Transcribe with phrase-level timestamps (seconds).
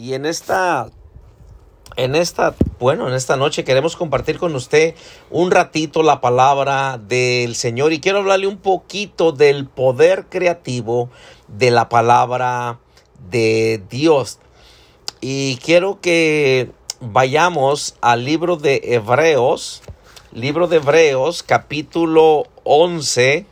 [0.00, 0.88] Y en esta
[1.96, 4.94] en esta, bueno, en esta noche queremos compartir con usted
[5.30, 11.10] un ratito la palabra del Señor y quiero hablarle un poquito del poder creativo
[11.48, 12.78] de la palabra
[13.30, 14.38] de Dios.
[15.20, 16.70] Y quiero que
[17.00, 19.82] vayamos al libro de Hebreos,
[20.32, 23.44] libro de Hebreos, capítulo 11,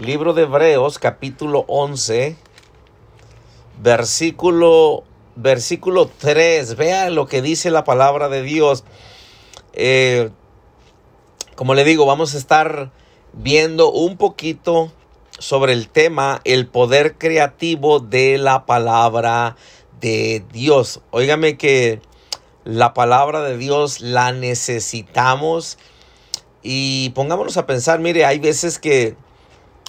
[0.00, 2.36] libro de Hebreos, capítulo 11,
[3.80, 5.04] versículo
[5.36, 6.76] versículo 3.
[6.76, 8.84] Vea lo que dice la palabra de Dios.
[9.72, 10.30] Eh,
[11.54, 12.90] como le digo, vamos a estar
[13.32, 14.92] viendo un poquito
[15.38, 19.56] sobre el tema el poder creativo de la palabra
[20.00, 21.00] de Dios.
[21.10, 22.00] Óigame que
[22.64, 25.78] la palabra de Dios la necesitamos
[26.62, 29.16] y pongámonos a pensar, mire, hay veces que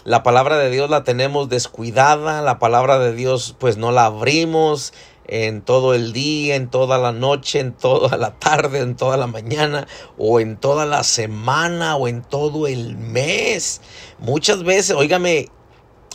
[0.04, 4.94] la palabra de Dios la tenemos descuidada, la palabra de Dios pues no la abrimos,
[5.32, 9.28] en todo el día, en toda la noche, en toda la tarde, en toda la
[9.28, 13.80] mañana, o en toda la semana, o en todo el mes.
[14.20, 15.48] Muchas veces, óigame,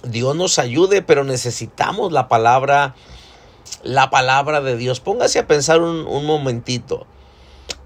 [0.02, 2.94] Dios nos ayude, pero necesitamos la palabra,
[3.82, 5.00] la palabra de Dios.
[5.00, 7.06] Póngase a pensar un, un momentito.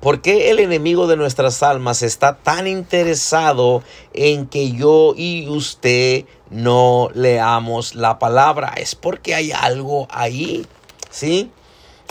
[0.01, 6.25] ¿Por qué el enemigo de nuestras almas está tan interesado en que yo y usted
[6.51, 8.73] no leamos la palabra?
[8.77, 10.67] Es porque hay algo ahí.
[11.11, 11.51] ¿Sí?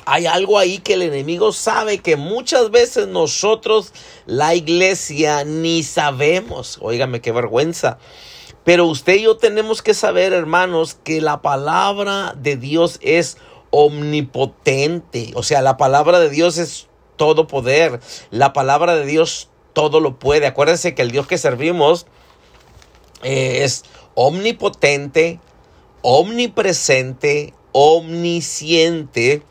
[0.06, 3.94] Hay algo ahí que el enemigo sabe que muchas veces nosotros,
[4.26, 6.80] la iglesia, ni sabemos.
[6.82, 7.98] Óigame, qué vergüenza.
[8.64, 13.38] Pero usted y yo tenemos que saber, hermanos, que la palabra de Dios es
[13.72, 15.32] omnipotente.
[15.36, 18.00] O sea, la palabra de Dios es todo poder.
[18.32, 20.48] La palabra de Dios todo lo puede.
[20.48, 22.06] Acuérdense que el Dios que servimos
[23.24, 23.84] eh, es
[24.16, 25.40] omnipotente,
[26.02, 29.44] omnipresente, omnisciente,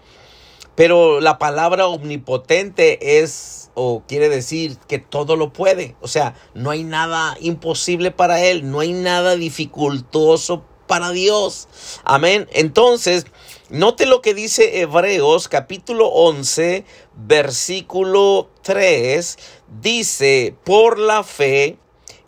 [0.74, 5.94] pero la palabra omnipotente es o quiere decir que todo lo puede.
[6.00, 11.68] O sea, no hay nada imposible para él, no hay nada dificultoso para Dios.
[12.02, 12.48] Amén.
[12.52, 13.27] Entonces,
[13.70, 16.84] note lo que dice Hebreos capítulo 11,
[17.14, 19.39] versículo 3.
[19.80, 21.78] Dice, por la fe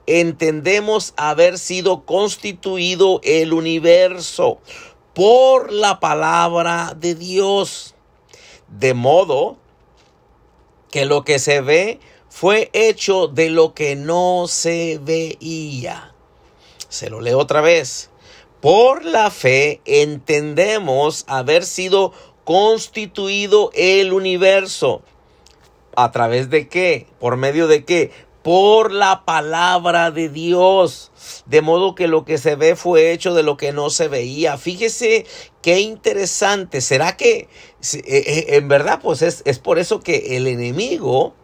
[0.06, 4.58] entendemos haber sido constituido el universo
[5.14, 7.94] por la palabra de Dios.
[8.68, 9.56] De modo
[10.90, 16.14] que lo que se ve fue hecho de lo que no se veía.
[16.88, 18.10] Se lo leo otra vez.
[18.60, 22.12] Por la fe entendemos haber sido
[22.44, 25.02] constituido el universo.
[25.96, 27.06] ¿A través de qué?
[27.18, 28.12] ¿Por medio de qué?
[28.42, 31.10] Por la palabra de Dios.
[31.46, 34.56] De modo que lo que se ve fue hecho de lo que no se veía.
[34.56, 35.26] Fíjese
[35.62, 36.80] qué interesante.
[36.80, 37.48] ¿Será que eh,
[38.04, 41.34] eh, en verdad pues es, es por eso que el enemigo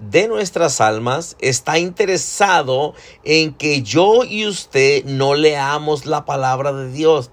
[0.00, 6.90] de nuestras almas está interesado en que yo y usted no leamos la palabra de
[6.90, 7.30] Dios.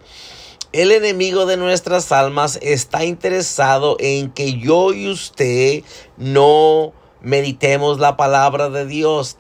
[0.72, 5.84] El enemigo de nuestras almas está interesado en que yo y usted
[6.18, 6.92] no
[7.26, 9.38] meditemos la palabra de Dios.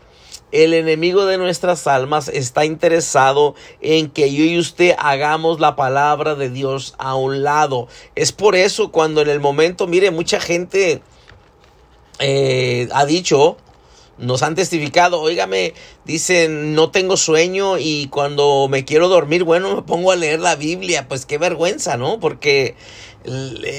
[0.51, 6.35] El enemigo de nuestras almas está interesado en que yo y usted hagamos la palabra
[6.35, 7.87] de Dios a un lado.
[8.15, 11.01] Es por eso cuando en el momento, mire, mucha gente
[12.19, 13.57] eh, ha dicho,
[14.17, 15.73] nos han testificado, oígame,
[16.05, 20.55] dicen, no tengo sueño y cuando me quiero dormir, bueno, me pongo a leer la
[20.55, 22.19] Biblia, pues qué vergüenza, ¿no?
[22.19, 22.75] Porque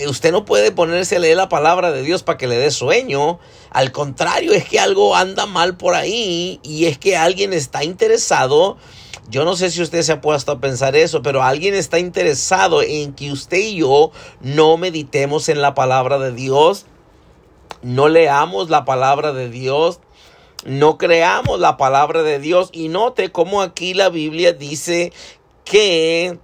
[0.09, 3.39] usted no puede ponerse a leer la palabra de Dios para que le dé sueño.
[3.71, 8.77] Al contrario, es que algo anda mal por ahí y es que alguien está interesado.
[9.29, 12.83] Yo no sé si usted se ha puesto a pensar eso, pero alguien está interesado
[12.83, 16.87] en que usted y yo no meditemos en la palabra de Dios,
[17.83, 20.01] no leamos la palabra de Dios,
[20.65, 22.71] no creamos la palabra de Dios.
[22.73, 25.13] Y note cómo aquí la Biblia dice
[25.65, 26.39] que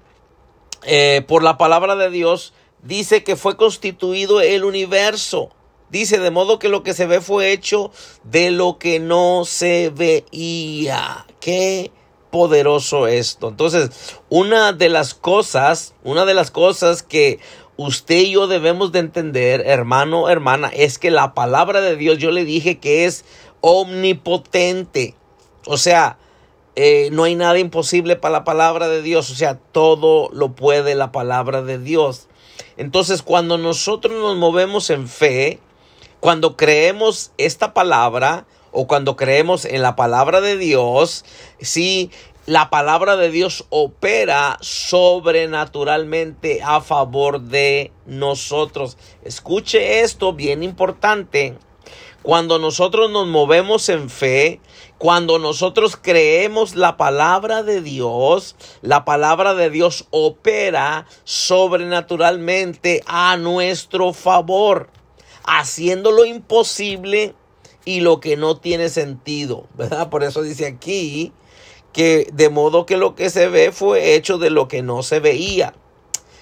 [0.85, 5.50] eh, por la palabra de Dios dice que fue constituido el universo.
[5.90, 7.90] Dice, de modo que lo que se ve fue hecho
[8.25, 11.26] de lo que no se veía.
[11.38, 11.93] Qué
[12.31, 13.49] poderoso esto.
[13.49, 13.90] Entonces,
[14.31, 17.40] una de las cosas, una de las cosas que
[17.76, 22.31] usted y yo debemos de entender, hermano, hermana, es que la palabra de Dios, yo
[22.31, 23.26] le dije que es
[23.61, 25.14] omnipotente.
[25.67, 26.17] O sea,
[26.75, 29.31] eh, no hay nada imposible para la palabra de Dios.
[29.31, 32.28] O sea, todo lo puede la palabra de Dios.
[32.77, 35.59] Entonces, cuando nosotros nos movemos en fe,
[36.21, 41.25] cuando creemos esta palabra o cuando creemos en la palabra de Dios,
[41.61, 42.11] sí,
[42.47, 48.97] la palabra de Dios opera sobrenaturalmente a favor de nosotros.
[49.25, 51.57] Escuche esto, bien importante.
[52.23, 54.61] Cuando nosotros nos movemos en fe,
[55.02, 64.12] cuando nosotros creemos la palabra de Dios, la palabra de Dios opera sobrenaturalmente a nuestro
[64.12, 64.90] favor,
[65.43, 67.34] haciendo lo imposible
[67.84, 70.08] y lo que no tiene sentido, ¿verdad?
[70.08, 71.32] Por eso dice aquí
[71.93, 75.19] que de modo que lo que se ve fue hecho de lo que no se
[75.19, 75.75] veía.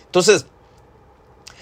[0.04, 0.44] Entonces,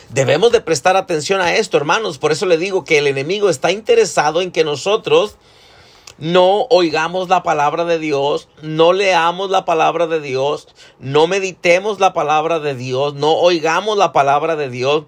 [0.08, 2.18] debemos de prestar atención a esto, hermanos.
[2.18, 5.36] Por eso le digo que el enemigo está interesado en que nosotros
[6.19, 10.69] no oigamos la palabra de Dios, no leamos la palabra de Dios,
[10.99, 15.05] no meditemos la palabra de Dios, no oigamos la palabra de Dios.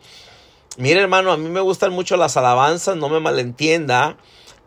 [0.78, 4.16] Mire hermano, a mí me gustan mucho las alabanzas, no me malentienda,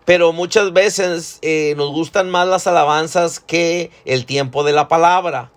[0.03, 5.51] pero muchas veces eh, nos gustan más las alabanzas que el tiempo de la palabra.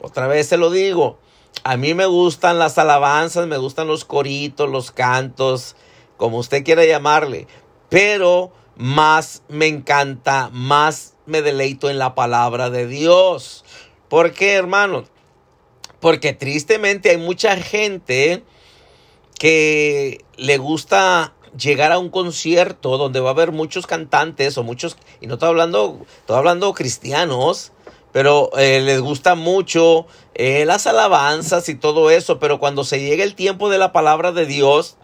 [0.00, 1.18] Otra vez se lo digo,
[1.64, 5.74] a mí me gustan las alabanzas, me gustan los coritos, los cantos,
[6.16, 7.48] como usted quiera llamarle,
[7.88, 13.64] pero más me encanta, más me deleito en la palabra de Dios.
[14.08, 15.04] ¿Por qué, hermano?
[16.00, 18.44] Porque tristemente hay mucha gente
[19.38, 24.96] que le gusta llegar a un concierto donde va a haber muchos cantantes o muchos,
[25.20, 27.72] y no estoy hablando, estoy hablando cristianos,
[28.12, 33.24] pero eh, les gusta mucho eh, las alabanzas y todo eso, pero cuando se llega
[33.24, 34.96] el tiempo de la palabra de Dios,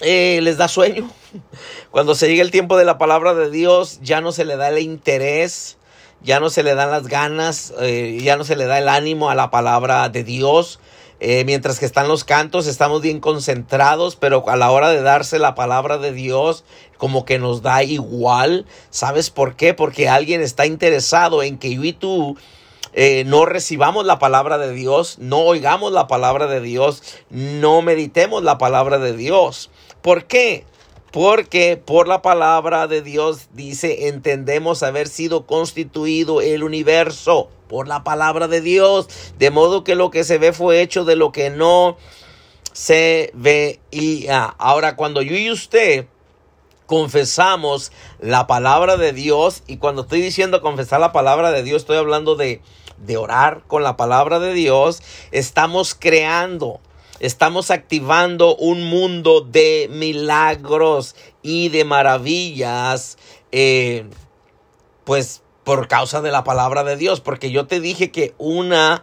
[0.00, 1.10] eh, les da sueño.
[1.90, 4.68] Cuando se llega el tiempo de la palabra de Dios, ya no se le da
[4.68, 5.78] el interés,
[6.22, 9.30] ya no se le dan las ganas, eh, ya no se le da el ánimo
[9.30, 10.80] a la palabra de Dios.
[11.20, 15.38] Eh, mientras que están los cantos, estamos bien concentrados, pero a la hora de darse
[15.38, 16.64] la palabra de Dios,
[16.98, 18.66] como que nos da igual.
[18.90, 19.74] ¿Sabes por qué?
[19.74, 22.36] Porque alguien está interesado en que yo y tú
[23.26, 28.58] no recibamos la palabra de Dios, no oigamos la palabra de Dios, no meditemos la
[28.58, 29.70] palabra de Dios.
[30.02, 30.64] ¿Por qué?
[31.14, 38.04] Porque por la palabra de Dios dice, entendemos haber sido constituido el universo por la
[38.04, 39.08] palabra de Dios,
[39.38, 41.96] de modo que lo que se ve fue hecho de lo que no
[42.72, 44.44] se veía.
[44.58, 46.06] Ahora, cuando yo y usted
[46.86, 51.96] confesamos la palabra de Dios, y cuando estoy diciendo confesar la palabra de Dios, estoy
[51.96, 52.60] hablando de,
[52.98, 56.80] de orar con la palabra de Dios, estamos creando
[57.20, 63.18] Estamos activando un mundo de milagros y de maravillas,
[63.52, 64.04] eh,
[65.04, 69.02] pues por causa de la palabra de Dios, porque yo te dije que una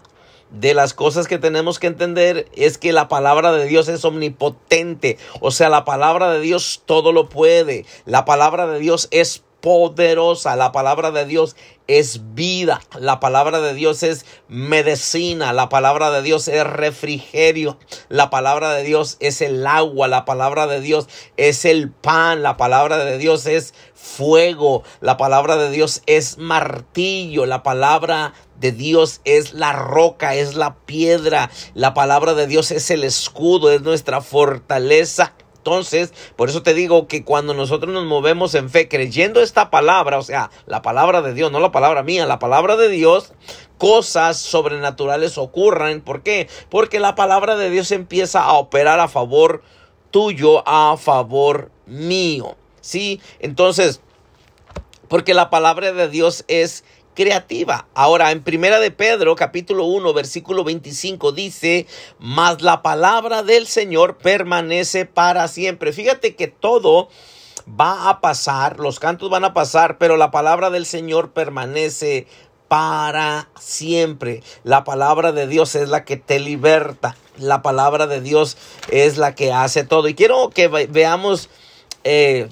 [0.51, 5.17] de las cosas que tenemos que entender es que la palabra de Dios es omnipotente,
[5.39, 10.55] o sea, la palabra de Dios todo lo puede, la palabra de Dios es poderosa.
[10.55, 11.55] La palabra de Dios
[11.87, 12.81] es vida.
[12.99, 15.53] La palabra de Dios es medicina.
[15.53, 17.77] La palabra de Dios es refrigerio.
[18.09, 20.07] La palabra de Dios es el agua.
[20.07, 22.43] La palabra de Dios es el pan.
[22.43, 24.83] La palabra de Dios es fuego.
[24.99, 27.45] La palabra de Dios es martillo.
[27.45, 31.49] La palabra de Dios es la roca, es la piedra.
[31.73, 35.33] La palabra de Dios es el escudo, es nuestra fortaleza.
[35.61, 40.17] Entonces, por eso te digo que cuando nosotros nos movemos en fe creyendo esta palabra,
[40.17, 43.33] o sea, la palabra de Dios, no la palabra mía, la palabra de Dios,
[43.77, 46.01] cosas sobrenaturales ocurran.
[46.01, 46.49] ¿Por qué?
[46.71, 49.61] Porque la palabra de Dios empieza a operar a favor
[50.09, 52.57] tuyo, a favor mío.
[52.81, 53.21] ¿Sí?
[53.37, 54.01] Entonces,
[55.09, 56.83] porque la palabra de Dios es
[57.21, 57.85] creativa.
[57.93, 61.85] Ahora, en Primera de Pedro, capítulo 1, versículo 25, dice,
[62.17, 65.93] mas la palabra del Señor permanece para siempre.
[65.93, 67.09] Fíjate que todo
[67.79, 72.25] va a pasar, los cantos van a pasar, pero la palabra del Señor permanece
[72.67, 74.41] para siempre.
[74.63, 77.15] La palabra de Dios es la que te liberta.
[77.37, 78.57] La palabra de Dios
[78.89, 80.07] es la que hace todo.
[80.07, 81.51] Y quiero que veamos
[82.03, 82.49] eh,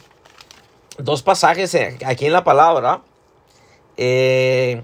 [0.99, 3.01] dos pasajes aquí en la palabra.
[4.01, 4.81] Eh,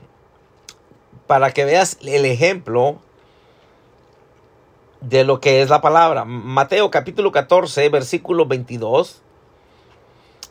[1.25, 2.99] para que veas el ejemplo
[4.99, 6.25] de lo que es la palabra.
[6.25, 9.21] Mateo capítulo 14, versículo 22.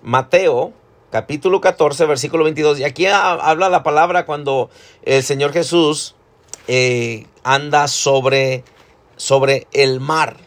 [0.03, 0.73] Mateo
[1.11, 2.81] capítulo 14, versículo 22.
[2.81, 4.71] Y aquí habla la palabra cuando
[5.03, 6.15] el Señor Jesús
[6.67, 8.65] eh, anda sobre,
[9.17, 10.39] sobre el mar.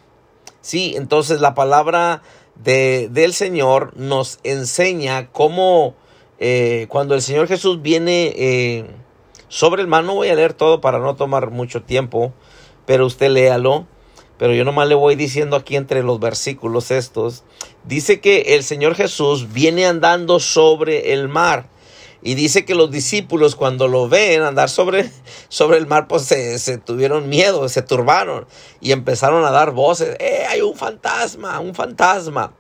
[0.62, 2.24] Sí, entonces la palabra
[2.56, 5.94] de, del Señor nos enseña cómo
[6.40, 8.86] eh, cuando el Señor Jesús viene eh,
[9.48, 12.34] sobre el mar, no voy a leer todo para no tomar mucho tiempo,
[12.86, 13.88] pero usted léalo.
[14.38, 17.44] Pero yo nomás le voy diciendo aquí entre los versículos estos.
[17.86, 21.70] Dice que el Señor Jesús viene andando sobre el mar.
[22.22, 25.10] Y dice que los discípulos cuando lo ven andar sobre,
[25.50, 28.46] sobre el mar, pues se, se, tuvieron miedo, se turbaron
[28.80, 30.16] y empezaron a dar voces.
[30.20, 32.54] ¡Eh, hay un fantasma, un fantasma!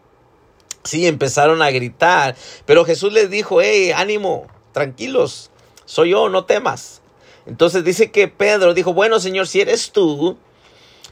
[0.87, 2.35] Sí, empezaron a gritar.
[2.65, 5.51] Pero Jesús les dijo, hey, ánimo, tranquilos,
[5.85, 7.01] soy yo, no temas.
[7.45, 10.37] Entonces dice que Pedro dijo, bueno Señor, si eres tú,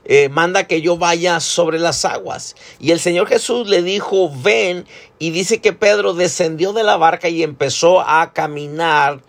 [0.03, 2.55] eh, manda que yo vaya sobre las aguas.
[2.79, 4.85] Y el Señor Jesús le dijo, ven,
[5.17, 9.21] y dice que Pedro descendió de la barca y empezó a caminar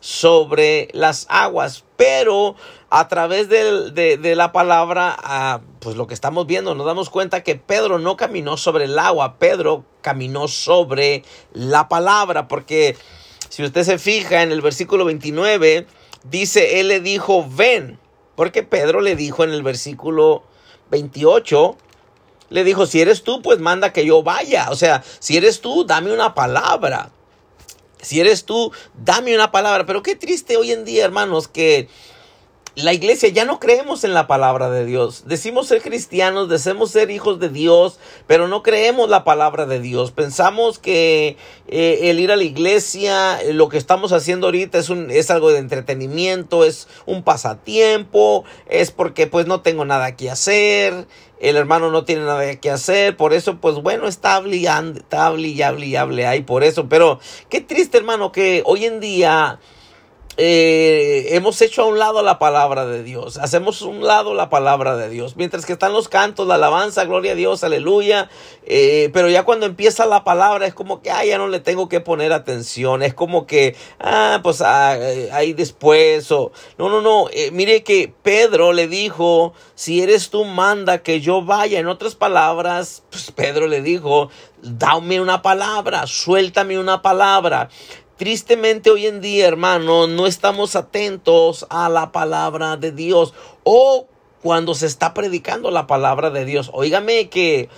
[0.00, 1.84] sobre las aguas.
[1.96, 2.56] Pero
[2.90, 7.98] a través de, la palabra, pues lo que estamos viendo, nos damos cuenta que Pedro
[7.98, 12.96] no caminó sobre el agua, Pedro caminó sobre la palabra, porque
[13.50, 15.86] si usted se fija en el versículo 29,
[16.24, 17.98] dice, él le dijo, ven,
[18.36, 20.42] porque Pedro le dijo en el versículo
[20.90, 21.76] 28,
[22.50, 24.68] le dijo, si eres tú, pues manda que yo vaya.
[24.70, 27.10] O sea, si eres tú, dame una palabra.
[28.00, 29.84] Si eres tú, dame una palabra.
[29.84, 31.88] Pero qué triste hoy en día, hermanos, que
[32.82, 35.24] la iglesia ya no creemos en la palabra de Dios.
[35.26, 40.12] Decimos ser cristianos, decimos ser hijos de Dios, pero no creemos la palabra de Dios.
[40.12, 44.90] Pensamos que eh, el ir a la iglesia, eh, lo que estamos haciendo ahorita es,
[44.90, 50.30] un, es algo de entretenimiento, es un pasatiempo, es porque pues no tengo nada que
[50.30, 51.08] hacer,
[51.40, 55.84] el hermano no tiene nada que hacer, por eso pues bueno, está hablando, está hablando
[55.84, 56.88] y hable ahí por eso.
[56.88, 57.18] Pero
[57.48, 59.58] qué triste hermano que hoy en día
[60.40, 64.48] eh, hemos hecho a un lado la palabra de Dios, hacemos a un lado la
[64.48, 68.30] palabra de Dios, mientras que están los cantos, la alabanza, gloria a Dios, aleluya,
[68.64, 71.88] eh, pero ya cuando empieza la palabra es como que, ah, ya no le tengo
[71.88, 77.00] que poner atención, es como que, ah, pues ah, eh, ahí después, o, no, no,
[77.00, 82.14] no, mire que Pedro le dijo, si eres tú, manda que yo vaya, en otras
[82.14, 84.30] palabras, pues Pedro le dijo,
[84.62, 87.70] dame una palabra, suéltame una palabra.
[88.18, 93.32] Tristemente hoy en día, hermano, no estamos atentos a la palabra de Dios
[93.62, 94.08] o
[94.42, 96.68] cuando se está predicando la palabra de Dios.
[96.72, 97.68] Óigame que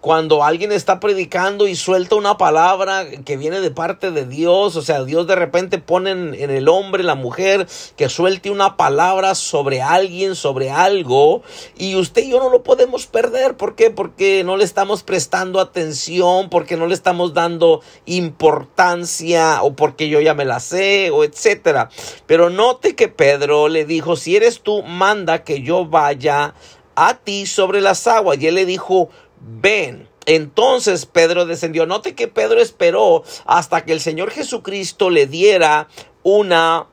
[0.00, 4.82] cuando alguien está predicando y suelta una palabra que viene de parte de Dios, o
[4.82, 9.82] sea, Dios de repente pone en, el hombre, la mujer, que suelte una palabra sobre
[9.82, 11.42] alguien, sobre algo,
[11.76, 13.56] y usted y yo no lo podemos perder.
[13.56, 13.90] ¿Por qué?
[13.90, 20.20] Porque no le estamos prestando atención, porque no le estamos dando importancia, o porque yo
[20.20, 21.90] ya me la sé, o etcétera.
[22.26, 26.54] Pero note que Pedro le dijo, si eres tú, manda que yo vaya
[26.98, 28.38] a ti sobre las aguas.
[28.40, 29.08] Y él le dijo,
[29.40, 30.08] ven.
[30.26, 31.86] Entonces Pedro descendió.
[31.86, 35.88] Note que Pedro esperó hasta que el Señor Jesucristo le diera
[36.22, 36.86] una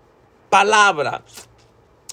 [0.49, 1.23] palabra.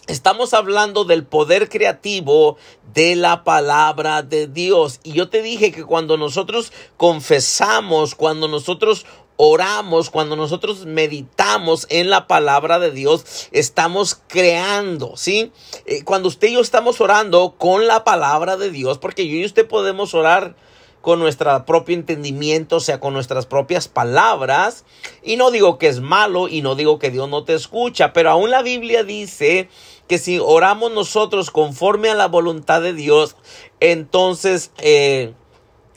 [0.09, 2.57] Estamos hablando del poder creativo
[2.93, 4.99] de la palabra de Dios.
[5.05, 12.11] Y yo te dije que cuando nosotros confesamos, cuando nosotros oramos, cuando nosotros meditamos en
[12.11, 15.53] la palabra de Dios, estamos creando, ¿sí?
[15.87, 19.45] Eh, cuando usted y yo estamos orando con la palabra de Dios, porque yo y
[19.45, 20.55] usted podemos orar
[21.03, 24.85] con nuestro propio entendimiento, o sea, con nuestras propias palabras.
[25.23, 28.31] Y no digo que es malo y no digo que Dios no te escucha, pero
[28.31, 29.69] aún la Biblia dice
[30.09, 33.37] que si oramos nosotros conforme a la voluntad de Dios,
[33.81, 35.35] entonces eh,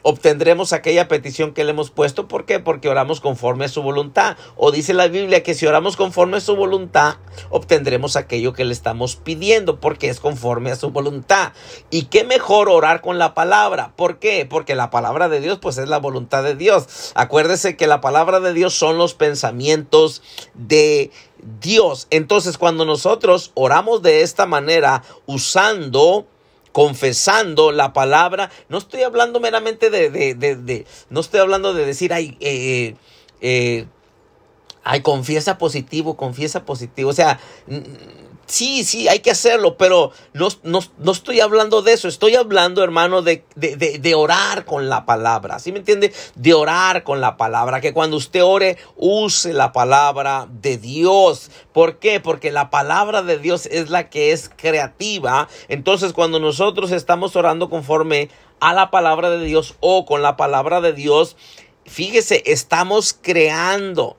[0.08, 2.28] obtendremos aquella petición que le hemos puesto.
[2.28, 2.60] ¿Por qué?
[2.60, 4.38] Porque oramos conforme a su voluntad.
[4.56, 7.16] O dice la Biblia que si oramos conforme a su voluntad,
[7.50, 11.54] obtendremos aquello que le estamos pidiendo, porque es conforme a su voluntad.
[11.90, 13.94] Y qué mejor orar con la palabra.
[13.96, 14.46] ¿Por qué?
[14.48, 17.12] Porque la palabra de Dios, pues es la voluntad de Dios.
[17.16, 20.22] Acuérdese que la palabra de Dios son los pensamientos
[20.54, 21.10] de
[21.62, 22.06] Dios.
[22.12, 26.28] Entonces, cuando nosotros oramos de esta manera, usando
[26.76, 28.52] confesando la palabra.
[28.68, 32.96] No estoy hablando meramente de, de, de, no estoy hablando de decir, ay, eh,
[33.40, 33.86] eh,
[34.84, 37.12] ay, confiesa positivo, confiesa positivo.
[37.12, 37.40] O sea,
[38.48, 43.24] Sí, sí, hay que hacerlo, pero no, no, estoy hablando de eso, estoy hablando, hermano,
[43.24, 46.14] de, de, de, orar con la palabra, ¿sí me entiende?
[46.36, 51.50] De orar con la palabra, que cuando usted ore, use la palabra de Dios.
[51.74, 52.20] ¿Por qué?
[52.20, 55.48] Porque la palabra de Dios es la que es creativa.
[55.68, 60.82] Entonces, cuando nosotros estamos orando conforme a la palabra de Dios o con la palabra
[60.82, 61.36] de Dios,
[61.86, 64.18] fíjese, estamos creando.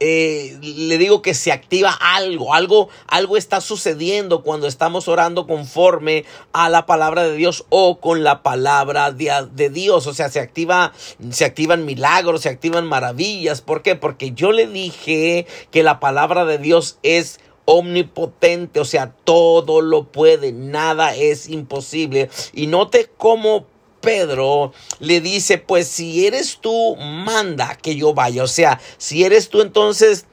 [0.00, 6.24] Eh, le digo que se activa algo, algo, algo está sucediendo cuando estamos orando conforme
[6.52, 10.06] a la palabra de Dios o con la palabra de, de, Dios.
[10.06, 10.92] O sea, se activa,
[11.30, 13.60] se activan milagros, se activan maravillas.
[13.60, 13.96] ¿Por qué?
[13.96, 17.40] Porque yo le dije que la palabra de Dios es
[17.70, 22.30] omnipotente, o sea, todo lo puede, nada es imposible.
[22.54, 23.66] Y note cómo
[24.00, 28.42] Pedro le dice, pues si eres tú, manda que yo vaya.
[28.42, 30.26] O sea, si eres tú, entonces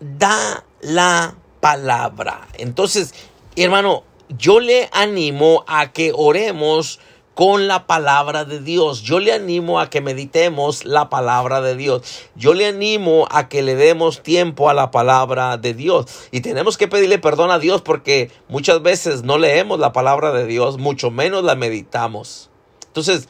[0.00, 2.48] da la palabra.
[2.54, 3.14] Entonces,
[3.56, 7.00] hermano, yo le animo a que oremos
[7.34, 9.02] con la palabra de Dios.
[9.02, 12.28] Yo le animo a que meditemos la palabra de Dios.
[12.34, 16.04] Yo le animo a que le demos tiempo a la palabra de Dios.
[16.32, 20.44] Y tenemos que pedirle perdón a Dios porque muchas veces no leemos la palabra de
[20.44, 22.49] Dios, mucho menos la meditamos.
[22.90, 23.28] Entonces,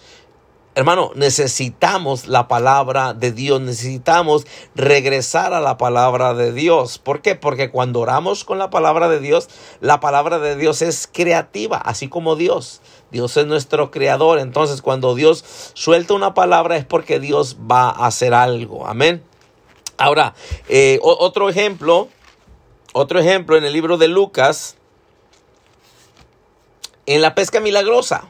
[0.77, 6.99] Hermano, necesitamos la palabra de Dios, necesitamos regresar a la palabra de Dios.
[6.99, 7.35] ¿Por qué?
[7.35, 9.49] Porque cuando oramos con la palabra de Dios,
[9.81, 12.83] la palabra de Dios es creativa, así como Dios.
[13.11, 14.39] Dios es nuestro creador.
[14.39, 18.87] Entonces, cuando Dios suelta una palabra es porque Dios va a hacer algo.
[18.87, 19.25] Amén.
[19.99, 20.35] Ahora,
[20.69, 22.09] eh, otro ejemplo,
[22.93, 24.77] otro ejemplo en el libro de Lucas,
[27.07, 28.29] en la pesca milagrosa.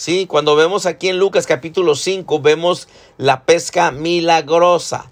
[0.00, 2.88] Sí, cuando vemos aquí en Lucas capítulo 5, vemos
[3.18, 5.10] la pesca milagrosa.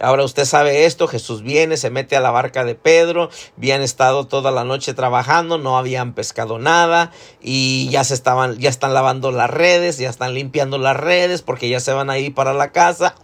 [0.00, 3.28] Ahora usted sabe esto, Jesús viene, se mete a la barca de Pedro,
[3.58, 7.12] habían estado toda la noche trabajando, no habían pescado nada
[7.42, 11.68] y ya se estaban, ya están lavando las redes, ya están limpiando las redes porque
[11.68, 13.16] ya se van a ir para la casa.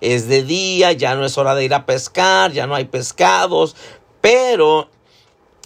[0.00, 3.76] Es de día, ya no es hora de ir a pescar, ya no hay pescados,
[4.20, 4.88] pero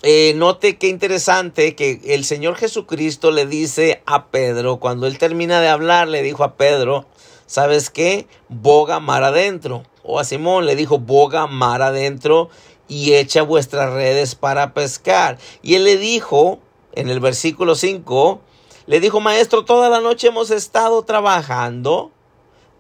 [0.09, 5.61] eh, note qué interesante que el Señor Jesucristo le dice a Pedro, cuando él termina
[5.61, 7.07] de hablar, le dijo a Pedro,
[7.47, 8.29] ¿sabes qué?
[8.49, 9.83] Boga mar adentro.
[10.05, 12.51] O a Simón le dijo, boga mar adentro
[12.87, 15.39] y echa vuestras redes para pescar.
[15.61, 16.61] Y él le dijo,
[16.93, 18.41] en el versículo 5,
[18.87, 22.13] le dijo, maestro, toda la noche hemos estado trabajando,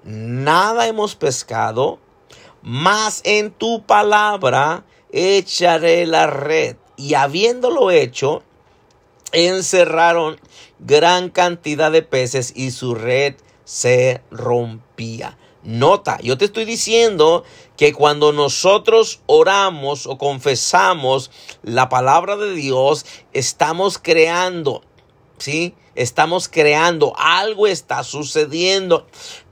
[0.04, 1.98] nada hemos pescado,
[2.62, 8.42] mas en tu palabra echaré la red y habiéndolo hecho,
[9.32, 10.40] encerraron
[10.78, 13.34] gran cantidad de peces y su red
[13.64, 15.38] se rompía.
[15.62, 17.42] Nota, yo te estoy diciendo
[17.76, 24.82] que cuando nosotros oramos o confesamos la palabra de Dios, estamos creando,
[25.38, 25.74] ¿sí?
[25.96, 29.08] Estamos creando, algo está sucediendo.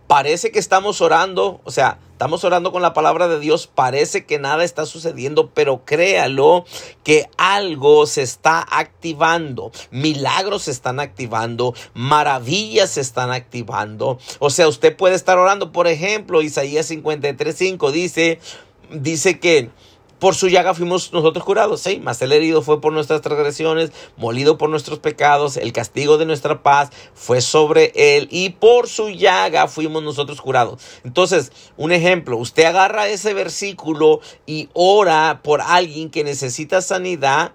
[0.06, 4.38] Parece que estamos orando, o sea, Estamos orando con la palabra de Dios, parece que
[4.38, 6.64] nada está sucediendo, pero créalo
[7.02, 14.20] que algo se está activando, milagros se están activando, maravillas se están activando.
[14.38, 18.38] O sea, usted puede estar orando, por ejemplo, Isaías 53:5 dice
[18.92, 19.70] dice que
[20.18, 24.58] por su llaga fuimos nosotros curados, sí, mas el herido fue por nuestras transgresiones, molido
[24.58, 29.68] por nuestros pecados, el castigo de nuestra paz fue sobre él y por su llaga
[29.68, 30.80] fuimos nosotros curados.
[31.04, 37.52] Entonces, un ejemplo, usted agarra ese versículo y ora por alguien que necesita sanidad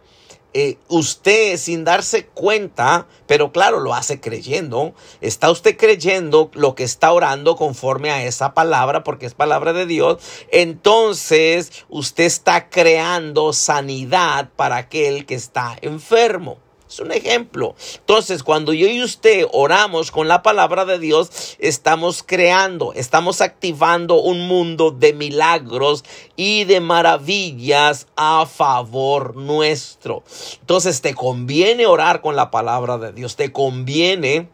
[0.53, 6.83] eh, usted sin darse cuenta, pero claro, lo hace creyendo, está usted creyendo lo que
[6.83, 10.17] está orando conforme a esa palabra, porque es palabra de Dios,
[10.51, 16.57] entonces usted está creando sanidad para aquel que está enfermo.
[16.89, 17.75] Es un ejemplo.
[17.99, 24.19] Entonces, cuando yo y usted oramos con la palabra de Dios, estamos creando, estamos activando
[24.19, 26.03] un mundo de milagros
[26.35, 30.23] y de maravillas a favor nuestro.
[30.61, 34.49] Entonces, te conviene orar con la palabra de Dios, te conviene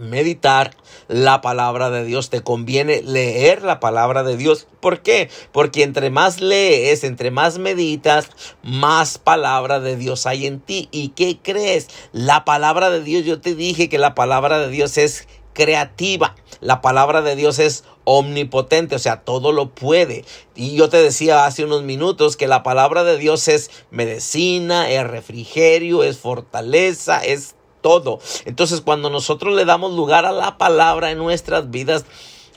[0.00, 0.74] meditar
[1.08, 4.66] la palabra de Dios, te conviene leer la palabra de Dios.
[4.80, 5.30] ¿Por qué?
[5.52, 8.28] Porque entre más lees, entre más meditas,
[8.62, 10.88] más palabra de Dios hay en ti.
[10.90, 11.88] ¿Y qué crees?
[12.12, 16.34] La palabra de Dios, yo te dije que la palabra de Dios es creativa.
[16.60, 20.24] La palabra de Dios es omnipotente, o sea, todo lo puede.
[20.54, 25.06] Y yo te decía hace unos minutos que la palabra de Dios es medicina, es
[25.06, 28.20] refrigerio, es fortaleza, es todo.
[28.44, 32.04] Entonces, cuando nosotros le damos lugar a la palabra en nuestras vidas,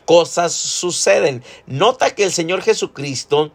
[0.05, 1.43] cosas suceden.
[1.65, 3.51] Nota que el Señor Jesucristo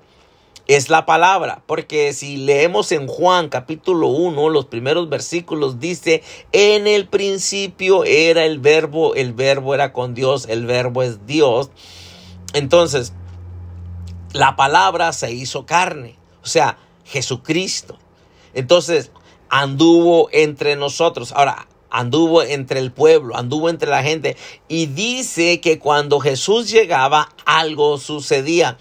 [0.66, 6.86] es la palabra, porque si leemos en Juan capítulo 1, los primeros versículos dice, en
[6.86, 11.70] el principio era el verbo, el verbo era con Dios, el verbo es Dios.
[12.52, 13.14] Entonces,
[14.34, 17.98] la palabra se hizo carne, o sea, Jesucristo.
[18.52, 19.10] Entonces,
[19.48, 21.32] anduvo entre nosotros.
[21.32, 24.36] Ahora, anduvo entre el pueblo, anduvo entre la gente.
[24.68, 28.78] Y dice que cuando Jesús llegaba, algo sucedía.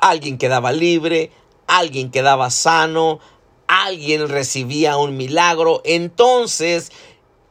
[0.00, 1.30] Alguien quedaba libre,
[1.66, 3.20] alguien quedaba sano,
[3.66, 5.80] alguien recibía un milagro.
[5.84, 6.92] Entonces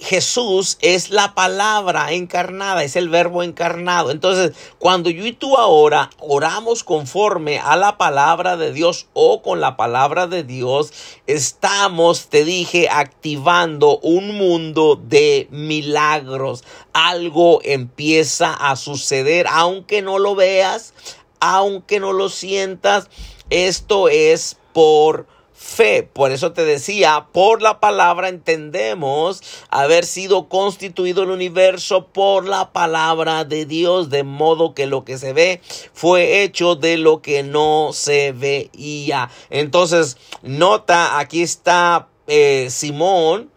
[0.01, 4.09] Jesús es la palabra encarnada, es el verbo encarnado.
[4.09, 9.61] Entonces, cuando yo y tú ahora oramos conforme a la palabra de Dios o con
[9.61, 10.91] la palabra de Dios,
[11.27, 16.63] estamos, te dije, activando un mundo de milagros.
[16.93, 20.95] Algo empieza a suceder, aunque no lo veas,
[21.39, 23.07] aunque no lo sientas.
[23.51, 25.27] Esto es por
[25.61, 26.01] fe.
[26.01, 32.73] Por eso te decía, por la palabra entendemos haber sido constituido el universo por la
[32.73, 35.61] palabra de Dios, de modo que lo que se ve
[35.93, 39.29] fue hecho de lo que no se veía.
[39.51, 43.51] Entonces, nota, aquí está eh, Simón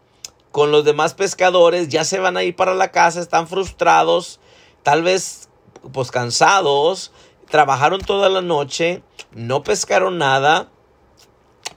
[0.52, 4.40] con los demás pescadores, ya se van a ir para la casa, están frustrados,
[4.82, 5.48] tal vez
[5.92, 7.12] pues cansados,
[7.48, 10.68] trabajaron toda la noche, no pescaron nada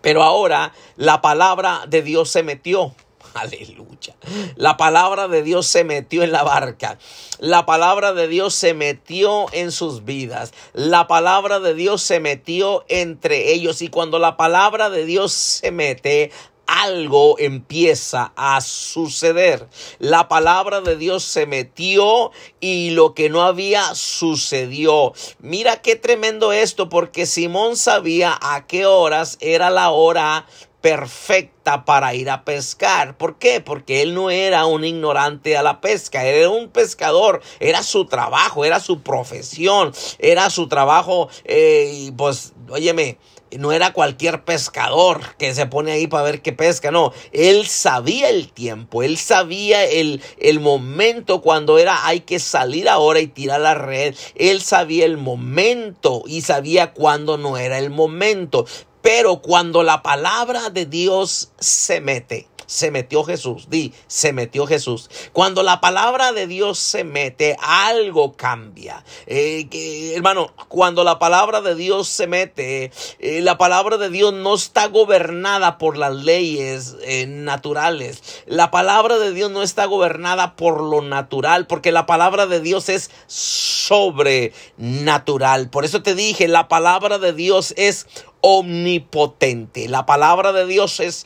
[0.08, 2.96] pero ahora la palabra de Dios se metió.
[3.34, 4.15] Aleluya.
[4.56, 6.98] La palabra de Dios se metió en la barca.
[7.39, 10.54] La palabra de Dios se metió en sus vidas.
[10.72, 13.82] La palabra de Dios se metió entre ellos.
[13.82, 16.32] Y cuando la palabra de Dios se mete,
[16.67, 19.67] algo empieza a suceder.
[19.99, 25.13] La palabra de Dios se metió y lo que no había sucedió.
[25.39, 30.45] Mira qué tremendo esto porque Simón sabía a qué horas era la hora
[30.82, 33.17] perfecta para ir a pescar.
[33.17, 33.62] ¿Por qué?
[33.62, 38.63] Porque él no era un ignorante a la pesca, era un pescador, era su trabajo,
[38.63, 43.17] era su profesión, era su trabajo, eh, pues, óyeme,
[43.57, 48.29] no era cualquier pescador que se pone ahí para ver qué pesca, no, él sabía
[48.29, 53.62] el tiempo, él sabía el, el momento cuando era hay que salir ahora y tirar
[53.62, 58.65] la red, él sabía el momento y sabía cuándo no era el momento,
[59.01, 63.71] pero cuando la palabra de Dios se mete, se metió Jesús.
[63.71, 65.10] Di, se metió Jesús.
[65.34, 69.03] Cuando la palabra de Dios se mete, algo cambia.
[69.25, 74.53] Eh, hermano, cuando la palabra de Dios se mete, eh, la palabra de Dios no
[74.53, 78.21] está gobernada por las leyes eh, naturales.
[78.45, 82.89] La palabra de Dios no está gobernada por lo natural, porque la palabra de Dios
[82.89, 85.69] es sobrenatural.
[85.69, 88.08] Por eso te dije, la palabra de Dios es
[88.41, 89.88] omnipotente.
[89.88, 91.25] La palabra de Dios es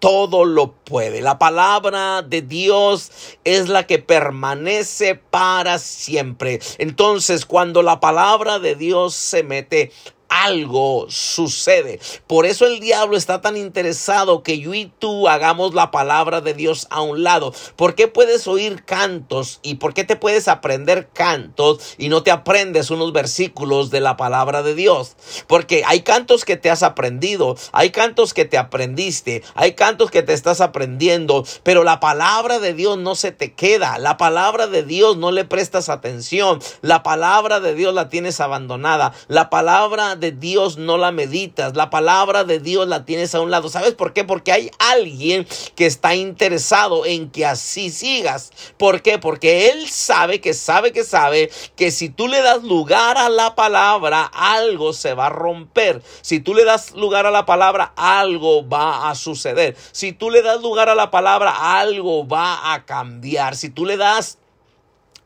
[0.00, 1.20] todo lo puede.
[1.20, 3.12] La palabra de Dios
[3.44, 6.58] es la que permanece para siempre.
[6.78, 9.92] Entonces, cuando la palabra de Dios se mete,
[10.30, 12.00] algo sucede.
[12.26, 16.54] Por eso el diablo está tan interesado que yo y tú hagamos la palabra de
[16.54, 17.52] Dios a un lado.
[17.76, 22.30] ¿Por qué puedes oír cantos y por qué te puedes aprender cantos y no te
[22.30, 25.16] aprendes unos versículos de la palabra de Dios?
[25.48, 30.22] Porque hay cantos que te has aprendido, hay cantos que te aprendiste, hay cantos que
[30.22, 34.84] te estás aprendiendo, pero la palabra de Dios no se te queda, la palabra de
[34.84, 40.32] Dios no le prestas atención, la palabra de Dios la tienes abandonada, la palabra de
[40.32, 43.68] Dios no la meditas, la palabra de Dios la tienes a un lado.
[43.68, 44.24] ¿Sabes por qué?
[44.24, 48.52] Porque hay alguien que está interesado en que así sigas.
[48.76, 49.18] ¿Por qué?
[49.18, 53.54] Porque él sabe que sabe que sabe que si tú le das lugar a la
[53.54, 56.02] palabra, algo se va a romper.
[56.20, 59.76] Si tú le das lugar a la palabra, algo va a suceder.
[59.92, 63.56] Si tú le das lugar a la palabra, algo va a cambiar.
[63.56, 64.39] Si tú le das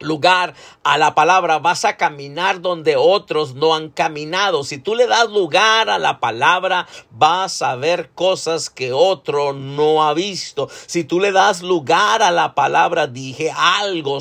[0.05, 4.65] lugar a la palabra, vas a caminar donde otros no han caminado.
[4.65, 10.05] Si tú le das lugar a la palabra, vas a ver cosas que otro no
[10.05, 10.69] ha visto.
[10.87, 14.19] Si tú le das lugar a la palabra, dije, algo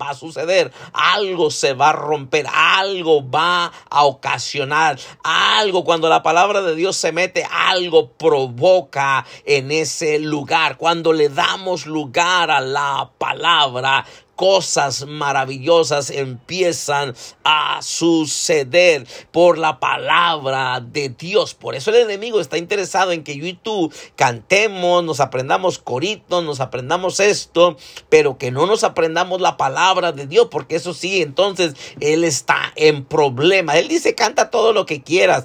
[0.00, 6.22] va a suceder, algo se va a romper, algo va a ocasionar, algo cuando la
[6.22, 10.76] palabra de Dios se mete, algo provoca en ese lugar.
[10.76, 14.04] Cuando le damos lugar a la palabra,
[14.40, 21.52] cosas maravillosas empiezan a suceder por la palabra de Dios.
[21.52, 26.42] Por eso el enemigo está interesado en que yo y tú cantemos, nos aprendamos coritos,
[26.42, 27.76] nos aprendamos esto,
[28.08, 32.72] pero que no nos aprendamos la palabra de Dios, porque eso sí, entonces él está
[32.76, 33.76] en problema.
[33.76, 35.44] Él dice, canta todo lo que quieras,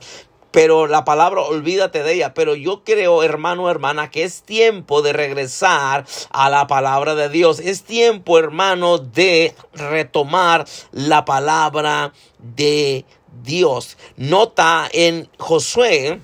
[0.56, 2.34] pero la palabra olvídate de ella.
[2.34, 7.60] Pero yo creo, hermano, hermana, que es tiempo de regresar a la palabra de Dios.
[7.60, 13.04] Es tiempo, hermano, de retomar la palabra de
[13.44, 13.98] Dios.
[14.16, 16.22] Nota en Josué,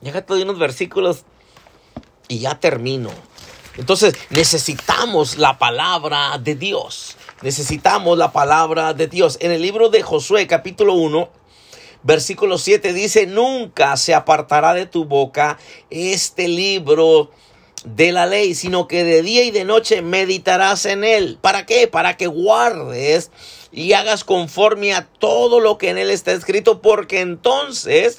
[0.00, 1.24] ya te unos versículos
[2.26, 3.10] y ya termino.
[3.76, 7.16] Entonces necesitamos la palabra de Dios.
[7.40, 9.38] Necesitamos la palabra de Dios.
[9.40, 11.41] En el libro de Josué capítulo 1
[12.04, 15.58] Versículo 7 dice, nunca se apartará de tu boca
[15.90, 17.30] este libro
[17.84, 21.38] de la ley, sino que de día y de noche meditarás en él.
[21.40, 21.88] ¿Para qué?
[21.88, 23.30] Para que guardes
[23.70, 28.18] y hagas conforme a todo lo que en él está escrito, porque entonces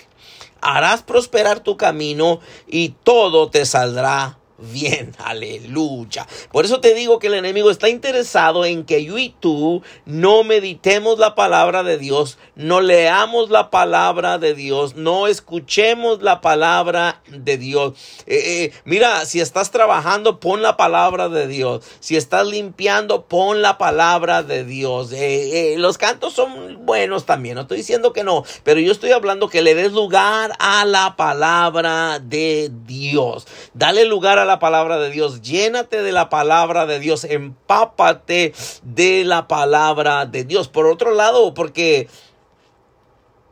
[0.61, 4.37] harás prosperar tu camino y todo te saldrá
[4.71, 5.13] bien.
[5.23, 6.27] Aleluya.
[6.51, 10.43] Por eso te digo que el enemigo está interesado en que yo y tú no
[10.43, 17.21] meditemos la palabra de Dios, no leamos la palabra de Dios, no escuchemos la palabra
[17.29, 17.93] de Dios.
[18.25, 21.85] Eh, eh, mira, si estás trabajando, pon la palabra de Dios.
[21.99, 25.11] Si estás limpiando, pon la palabra de Dios.
[25.13, 29.47] Eh, los cantos son buenos también, no estoy diciendo que no, pero yo estoy hablando
[29.47, 33.47] que le des lugar a la palabra de Dios.
[33.73, 39.23] Dale lugar a la palabra de Dios, llénate de la palabra de Dios, empápate de
[39.25, 40.67] la palabra de Dios.
[40.67, 42.07] Por otro lado, porque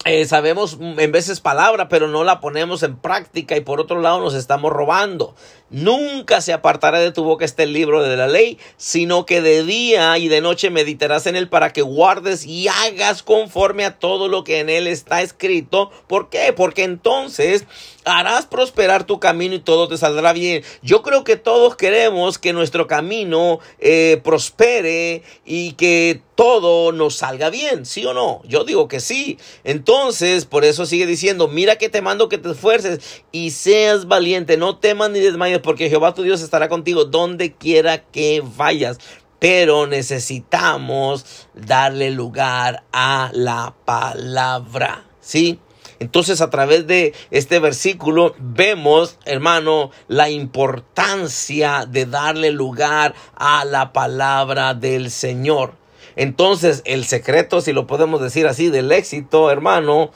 [0.03, 4.19] eh, sabemos en veces palabra, pero no la ponemos en práctica y por otro lado
[4.19, 5.35] nos estamos robando.
[5.69, 10.17] Nunca se apartará de tu boca este libro de la ley, sino que de día
[10.17, 14.43] y de noche meditarás en él para que guardes y hagas conforme a todo lo
[14.43, 15.91] que en él está escrito.
[16.07, 16.51] ¿Por qué?
[16.51, 17.65] Porque entonces
[18.05, 20.63] harás prosperar tu camino y todo te saldrá bien.
[20.81, 27.49] Yo creo que todos queremos que nuestro camino eh, prospere y que todo nos salga
[27.49, 28.41] bien, ¿sí o no?
[28.45, 29.37] Yo digo que sí.
[29.63, 34.57] Entonces, por eso sigue diciendo, mira que te mando que te esfuerces y seas valiente,
[34.57, 38.97] no temas ni desmayes, porque Jehová tu Dios estará contigo donde quiera que vayas.
[39.39, 45.59] Pero necesitamos darle lugar a la palabra, ¿sí?
[46.01, 53.93] Entonces a través de este versículo vemos, hermano, la importancia de darle lugar a la
[53.93, 55.75] palabra del Señor.
[56.15, 60.09] Entonces el secreto, si lo podemos decir así, del éxito, hermano,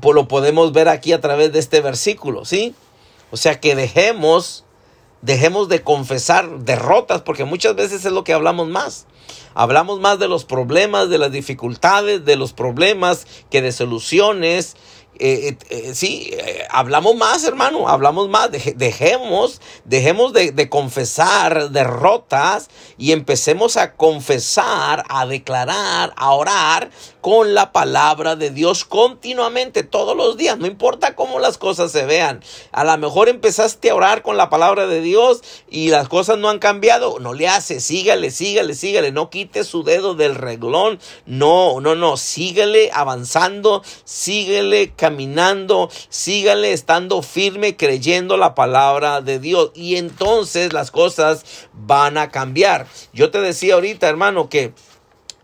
[0.00, 2.74] pues lo podemos ver aquí a través de este versículo, ¿sí?
[3.30, 4.64] O sea que dejemos,
[5.20, 9.06] dejemos de confesar derrotas, porque muchas veces es lo que hablamos más.
[9.52, 14.74] Hablamos más de los problemas, de las dificultades, de los problemas que de soluciones
[15.20, 16.30] eh, eh, eh, sí,
[16.70, 18.50] hablamos más, hermano, hablamos más.
[18.76, 26.90] dejemos, dejemos de, de, confesar derrotas y empecemos a confesar, a declarar, a orar
[27.28, 32.06] con la palabra de Dios continuamente, todos los días, no importa cómo las cosas se
[32.06, 32.42] vean.
[32.72, 36.48] A lo mejor empezaste a orar con la palabra de Dios y las cosas no
[36.48, 37.18] han cambiado.
[37.18, 41.00] No le hace, sígale, sígale, sígale, no quite su dedo del reglón.
[41.26, 49.72] No, no, no, sígale avanzando, sígale caminando, sígale estando firme creyendo la palabra de Dios
[49.74, 52.86] y entonces las cosas van a cambiar.
[53.12, 54.72] Yo te decía ahorita, hermano, que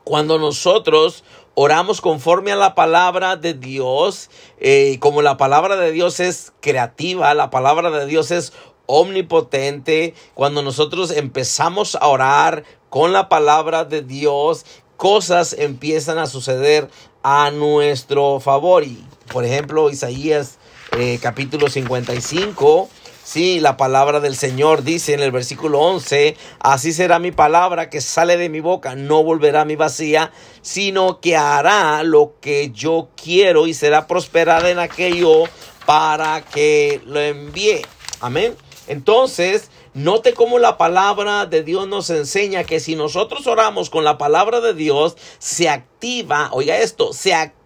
[0.02, 6.20] cuando nosotros oramos conforme a la palabra de Dios, eh, como la palabra de Dios
[6.20, 8.52] es creativa, la palabra de Dios es
[8.86, 16.88] omnipotente, cuando nosotros empezamos a orar con la palabra de Dios, cosas empiezan a suceder
[17.22, 18.84] a nuestro favor.
[18.84, 20.58] Y, por ejemplo, Isaías
[20.98, 22.88] eh, capítulo 55.
[23.24, 28.02] Sí, la palabra del Señor dice en el versículo 11, así será mi palabra que
[28.02, 33.08] sale de mi boca, no volverá a mi vacía, sino que hará lo que yo
[33.16, 35.44] quiero y será prosperada en aquello
[35.86, 37.80] para que lo envíe.
[38.20, 38.54] Amén.
[38.88, 44.18] Entonces, Note cómo la palabra de Dios nos enseña que si nosotros oramos con la
[44.18, 47.63] palabra de Dios, se activa, oiga esto, se activa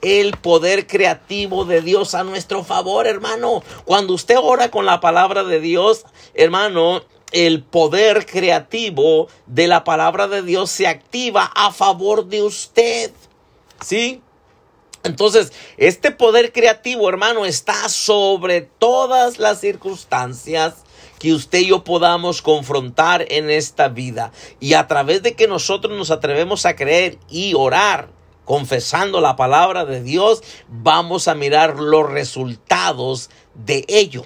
[0.00, 3.62] el poder creativo de Dios a nuestro favor, hermano.
[3.84, 10.26] Cuando usted ora con la palabra de Dios, hermano, el poder creativo de la palabra
[10.26, 13.12] de Dios se activa a favor de usted.
[13.80, 14.20] ¿Sí?
[15.04, 20.74] Entonces, este poder creativo, hermano, está sobre todas las circunstancias
[21.20, 24.32] que usted y yo podamos confrontar en esta vida.
[24.58, 28.08] Y a través de que nosotros nos atrevemos a creer y orar,
[28.48, 34.24] confesando la palabra de Dios, vamos a mirar los resultados de ello.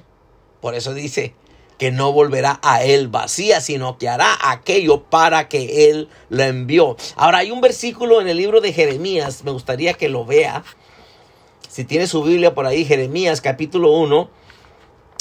[0.60, 1.34] Por eso dice
[1.76, 6.96] que no volverá a él vacía, sino que hará aquello para que él lo envió.
[7.16, 10.62] Ahora hay un versículo en el libro de Jeremías, me gustaría que lo vea.
[11.68, 14.30] Si tiene su Biblia por ahí, Jeremías capítulo 1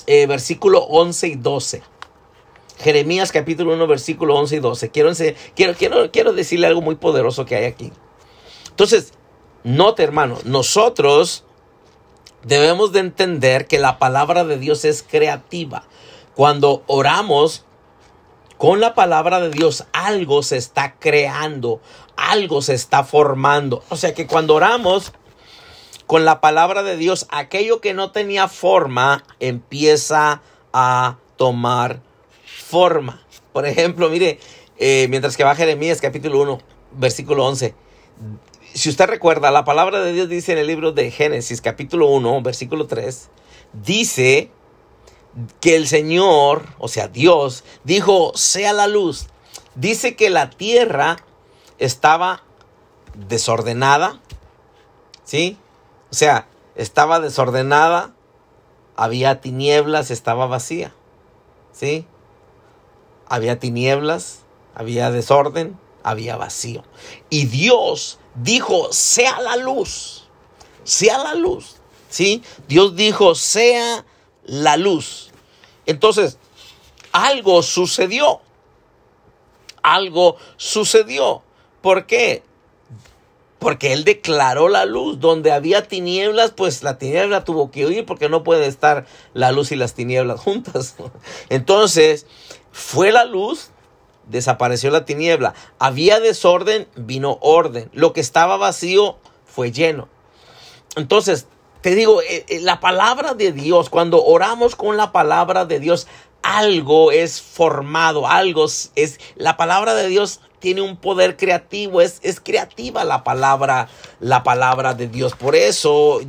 [0.05, 1.81] eh, versículo 11 y 12.
[2.77, 4.89] Jeremías capítulo 1, versículo 11 y 12.
[4.91, 5.11] Quiero,
[5.55, 7.91] quiero, quiero, quiero decirle algo muy poderoso que hay aquí.
[8.81, 9.13] Entonces,
[9.63, 11.43] note hermano, nosotros
[12.41, 15.83] debemos de entender que la palabra de Dios es creativa.
[16.33, 17.63] Cuando oramos
[18.57, 21.79] con la palabra de Dios, algo se está creando,
[22.17, 23.83] algo se está formando.
[23.89, 25.13] O sea que cuando oramos
[26.07, 30.41] con la palabra de Dios, aquello que no tenía forma empieza
[30.73, 32.01] a tomar
[32.67, 33.21] forma.
[33.53, 34.39] Por ejemplo, mire,
[34.79, 36.59] eh, mientras que va Jeremías capítulo 1,
[36.93, 37.75] versículo 11.
[38.73, 42.41] Si usted recuerda, la palabra de Dios dice en el libro de Génesis capítulo 1,
[42.41, 43.29] versículo 3,
[43.73, 44.51] dice,
[45.59, 49.27] que el Señor, o sea, Dios, dijo, sea la luz.
[49.75, 51.17] Dice que la tierra
[51.79, 52.43] estaba
[53.15, 54.19] desordenada,
[55.23, 55.57] ¿sí?
[56.11, 58.13] O sea, estaba desordenada,
[58.95, 60.93] había tinieblas, estaba vacía,
[61.71, 62.05] ¿sí?
[63.27, 64.39] Había tinieblas,
[64.75, 66.83] había desorden, había vacío.
[67.29, 70.27] Y Dios dijo, sea la luz,
[70.83, 71.77] sea la luz,
[72.09, 72.43] ¿sí?
[72.67, 74.05] Dios dijo, sea
[74.43, 75.31] la luz.
[75.85, 76.37] Entonces,
[77.11, 78.41] algo sucedió.
[79.83, 81.43] Algo sucedió.
[81.81, 82.43] ¿Por qué?
[83.59, 85.19] Porque Él declaró la luz.
[85.19, 89.71] Donde había tinieblas, pues la tiniebla tuvo que huir porque no puede estar la luz
[89.71, 90.95] y las tinieblas juntas.
[91.49, 92.25] Entonces,
[92.71, 93.70] fue la luz,
[94.31, 95.53] desapareció la tiniebla.
[95.77, 97.89] Había desorden, vino orden.
[97.93, 100.07] Lo que estaba vacío fue lleno.
[100.95, 101.47] Entonces,
[101.81, 106.07] te digo, eh, eh, la palabra de Dios, cuando oramos con la palabra de Dios,
[106.43, 112.39] algo es formado, algo es, la palabra de Dios tiene un poder creativo, es, es
[112.39, 113.89] creativa la palabra,
[114.19, 115.33] la palabra de Dios.
[115.35, 116.21] Por eso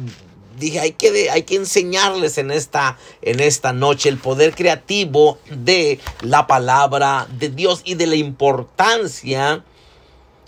[0.62, 6.00] dije, hay que, hay que enseñarles en esta, en esta noche el poder creativo de
[6.22, 9.64] la palabra de Dios y de la importancia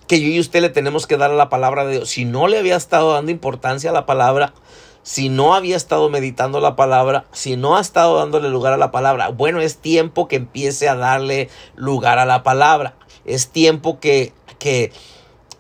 [0.07, 2.11] que yo y usted le tenemos que dar a la palabra de Dios.
[2.11, 4.55] Si no le había estado dando importancia a la palabra,
[5.03, 8.91] si no había estado meditando la palabra, si no ha estado dándole lugar a la
[8.91, 12.95] palabra, bueno, es tiempo que empiece a darle lugar a la palabra.
[13.25, 14.93] Es tiempo que, que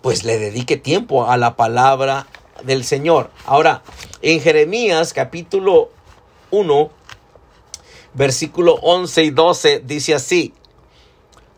[0.03, 2.27] pues le dedique tiempo a la palabra
[2.63, 3.31] del Señor.
[3.47, 3.83] Ahora,
[4.23, 5.91] en Jeremías capítulo
[6.51, 6.91] 1,
[8.15, 10.55] versículo 11 y 12 dice así,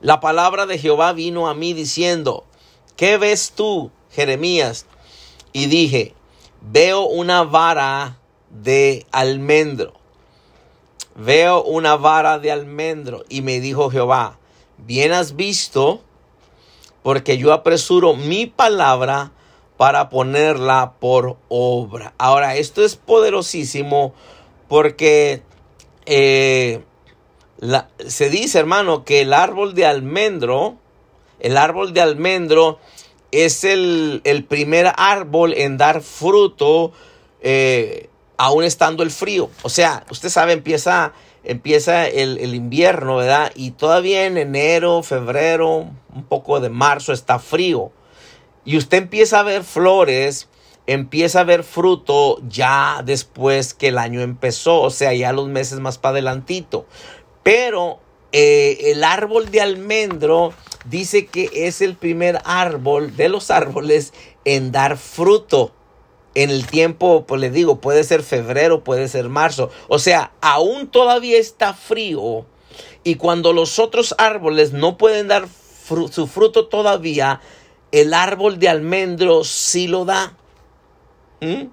[0.01, 2.45] la palabra de Jehová vino a mí diciendo,
[2.97, 4.87] ¿qué ves tú, Jeremías?
[5.53, 6.15] Y dije,
[6.61, 8.19] veo una vara
[8.51, 9.95] de almendro.
[11.15, 13.25] Veo una vara de almendro.
[13.29, 14.39] Y me dijo Jehová,
[14.77, 16.03] bien has visto,
[17.03, 19.33] porque yo apresuro mi palabra
[19.77, 22.15] para ponerla por obra.
[22.19, 24.15] Ahora, esto es poderosísimo
[24.69, 25.43] porque
[26.07, 26.83] eh,
[28.07, 30.77] se dice, hermano, que el árbol de almendro,
[31.41, 32.79] el árbol de almendro
[33.33, 36.93] es el, primer árbol en dar fruto
[37.43, 38.09] eh,
[38.39, 39.51] aún estando el frío.
[39.63, 41.13] O sea, usted sabe, empieza,
[41.45, 43.53] empieza el, el, invierno, ¿verdad?
[43.55, 47.93] Y todavía en enero, febrero, un poco de marzo está frío.
[48.67, 50.49] Y usted empieza a ver flores,
[50.89, 55.79] empieza a ver fruto ya después que el año empezó, o sea, ya los meses
[55.79, 56.85] más para adelantito.
[57.45, 58.01] Pero
[58.33, 60.53] eh, el árbol de almendro
[60.85, 64.13] dice que es el primer árbol de los árboles
[64.45, 65.73] en dar fruto.
[66.35, 69.71] En el tiempo, pues le digo, puede ser febrero, puede ser marzo.
[69.89, 72.45] O sea, aún todavía está frío.
[73.05, 75.49] Y cuando los otros árboles no pueden dar
[76.11, 77.41] su fruto todavía,
[78.01, 80.37] el árbol de almendro sí lo da.
[81.41, 81.69] ¿Mm?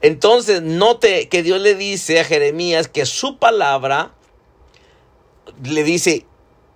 [0.00, 4.12] Entonces, note que Dios le dice a Jeremías que su palabra
[5.62, 6.26] le dice,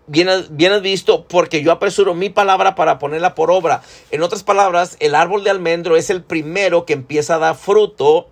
[0.06, 3.82] bien, bien has visto, porque yo apresuro mi palabra para ponerla por obra.
[4.10, 8.28] En otras palabras, el árbol de almendro es el primero que empieza a dar fruto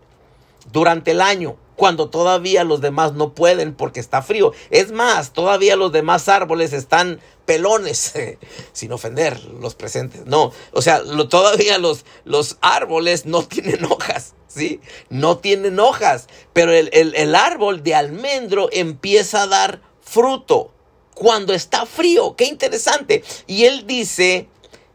[0.72, 4.52] durante el año cuando todavía los demás no pueden porque está frío.
[4.68, 8.12] Es más, todavía los demás árboles están pelones,
[8.74, 10.26] sin ofender los presentes.
[10.26, 14.34] No, o sea, todavía los, los árboles no tienen hojas.
[14.46, 14.82] ¿Sí?
[15.08, 20.70] No tienen hojas, pero el, el árbol de almendro empieza a dar fruto
[21.14, 22.36] cuando está frío.
[22.36, 23.24] Qué interesante.
[23.46, 24.49] Y él dice,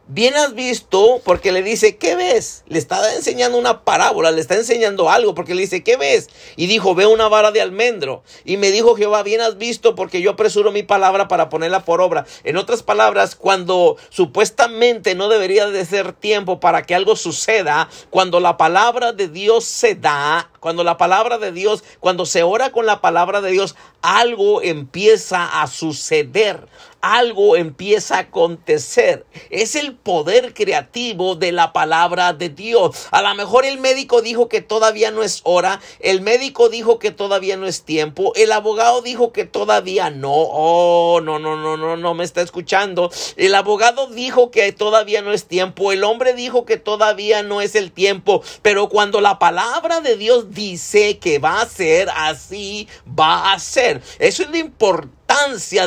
[0.08, 2.64] bien has visto, porque le dice, ¿qué ves?
[2.68, 6.30] Le está enseñando una parábola, le está enseñando algo, porque le dice, ¿qué ves?
[6.56, 8.24] Y dijo, veo una vara de almendro.
[8.44, 12.02] Y me dijo Jehová, bien has visto, porque yo apresuro mi palabra para ponerla por
[12.02, 12.26] obra.
[12.44, 18.40] En otras palabras, cuando supuestamente no debería de ser tiempo para que algo suceda, cuando
[18.40, 22.86] la palabra de Dios se da, cuando la palabra de Dios, cuando se ora con
[22.86, 26.68] la palabra de Dios, algo empieza a suceder
[27.06, 29.26] algo empieza a acontecer.
[29.52, 33.08] Es el poder creativo de la palabra de Dios.
[33.12, 37.12] A lo mejor el médico dijo que todavía no es hora, el médico dijo que
[37.12, 40.34] todavía no es tiempo, el abogado dijo que todavía no.
[40.34, 43.12] Oh, no, no, no, no, no me está escuchando.
[43.38, 47.76] El abogado dijo que todavía no es tiempo, el hombre dijo que todavía no es
[47.76, 53.54] el tiempo, pero cuando la palabra de Dios dice que va a ser así, va
[53.54, 54.02] a ser.
[54.18, 55.25] Eso es lo importante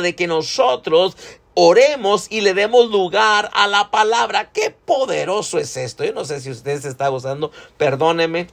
[0.01, 1.17] de que nosotros
[1.53, 4.51] oremos y le demos lugar a la palabra.
[4.51, 6.03] Qué poderoso es esto.
[6.03, 8.47] Yo no sé si usted se está gozando, perdóneme.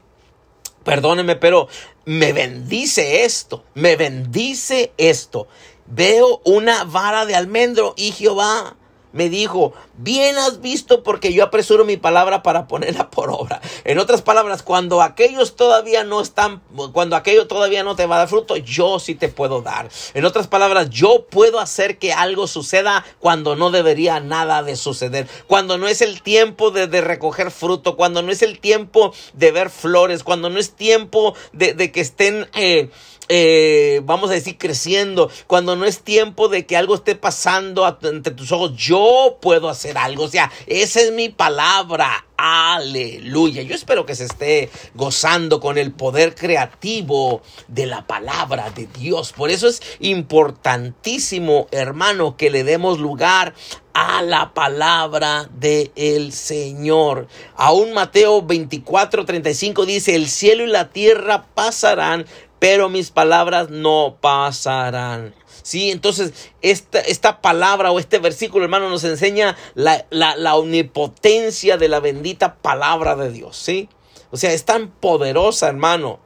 [0.85, 1.69] perdóneme, pero
[2.05, 5.49] me bendice esto, me bendice esto.
[5.87, 8.77] Veo una vara de almendro y Jehová
[9.17, 13.63] me dijo, bien has visto porque yo apresuro mi palabra para ponerla por obra.
[13.85, 16.61] En otras palabras, cuando aquellos todavía no están,
[16.93, 19.89] cuando aquello todavía no te va a dar fruto, yo sí te puedo dar.
[20.13, 25.27] En otras palabras, yo puedo hacer que algo suceda cuando no debería nada de suceder.
[25.47, 29.71] Cuando no es el tiempo de, recoger fruto, cuando no es el tiempo de ver
[29.71, 32.49] flores, cuando no es tiempo de, que estén...
[32.55, 32.91] Eh,
[33.29, 38.33] eh, vamos a decir, creciendo, cuando no es tiempo de que algo esté pasando entre
[38.33, 39.06] tus ojos, yo
[39.41, 40.25] puedo hacer algo.
[40.25, 42.27] O sea, esa es mi palabra.
[42.37, 43.63] Aleluya.
[43.63, 49.33] Yo espero que se esté gozando con el poder creativo de la palabra de Dios.
[49.33, 53.55] Por eso es importantísimo, hermano, que le demos lugar
[53.95, 57.29] a la palabra del el Señor.
[57.57, 62.27] Aún Mateo 24, 35 dice, el cielo y la tierra pasarán,
[62.59, 65.35] pero mis palabras no pasarán.
[65.67, 71.89] Sí, entonces esta, esta palabra o este versículo, hermano, nos enseña la, la, omnipotencia de
[71.89, 73.57] la bendita palabra de Dios.
[73.57, 73.89] Sí,
[74.31, 76.21] o sea, es tan poderosa, hermano,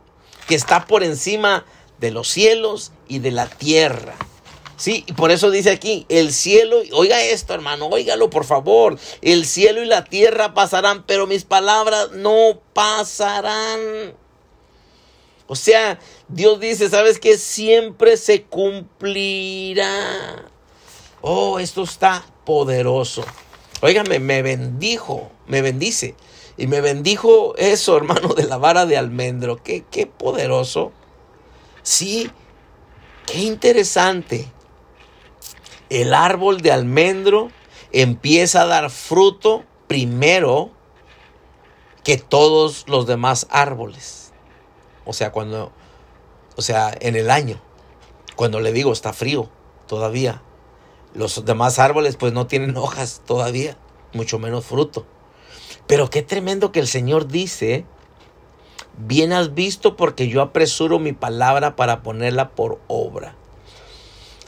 [0.46, 1.64] que está por encima
[2.00, 4.14] de los cielos y de la tierra.
[4.76, 9.46] Sí, y por eso dice aquí, el cielo, oiga esto hermano, óigalo por favor, el
[9.46, 13.80] cielo y la tierra pasarán, pero mis palabras no pasarán.
[15.46, 15.98] O sea,
[16.32, 17.36] Dios dice, ¿sabes qué?
[17.36, 19.90] Siempre se cumplirá.
[21.20, 23.24] Oh, esto está poderoso.
[23.82, 26.14] Óigame, me bendijo, me bendice.
[26.56, 29.60] Y me bendijo eso, hermano, de la vara de almendro.
[29.60, 30.92] Qué, qué poderoso.
[31.82, 32.30] Sí,
[33.26, 34.46] qué interesante.
[35.88, 37.50] El árbol de almendro
[37.90, 40.70] empieza a dar fruto primero
[42.04, 44.32] que todos los demás árboles.
[45.04, 45.72] O sea, cuando,
[46.60, 47.58] o sea, en el año,
[48.36, 49.48] cuando le digo está frío
[49.86, 50.42] todavía.
[51.14, 53.78] Los demás árboles pues no tienen hojas todavía,
[54.12, 55.06] mucho menos fruto.
[55.86, 57.86] Pero qué tremendo que el Señor dice,
[58.98, 63.36] bien has visto porque yo apresuro mi palabra para ponerla por obra.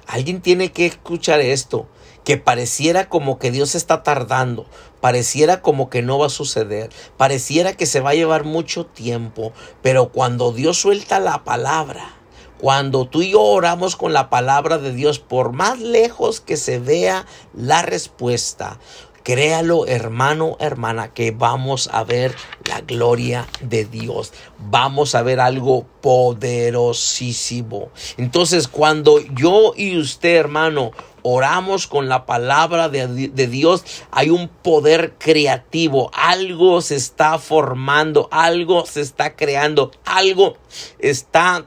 [0.06, 1.88] Alguien tiene que escuchar esto
[2.24, 4.66] que pareciera como que Dios está tardando,
[5.00, 9.52] pareciera como que no va a suceder, pareciera que se va a llevar mucho tiempo,
[9.82, 12.14] pero cuando Dios suelta la palabra,
[12.58, 16.78] cuando tú y yo oramos con la palabra de Dios, por más lejos que se
[16.78, 18.78] vea la respuesta,
[19.24, 22.34] Créalo, hermano, hermana, que vamos a ver
[22.68, 24.32] la gloria de Dios.
[24.58, 27.90] Vamos a ver algo poderosísimo.
[28.16, 30.90] Entonces, cuando yo y usted, hermano,
[31.22, 38.28] oramos con la palabra de, de, Dios, hay un poder creativo, algo se está formando,
[38.30, 40.56] algo se está creando, algo
[40.98, 41.64] está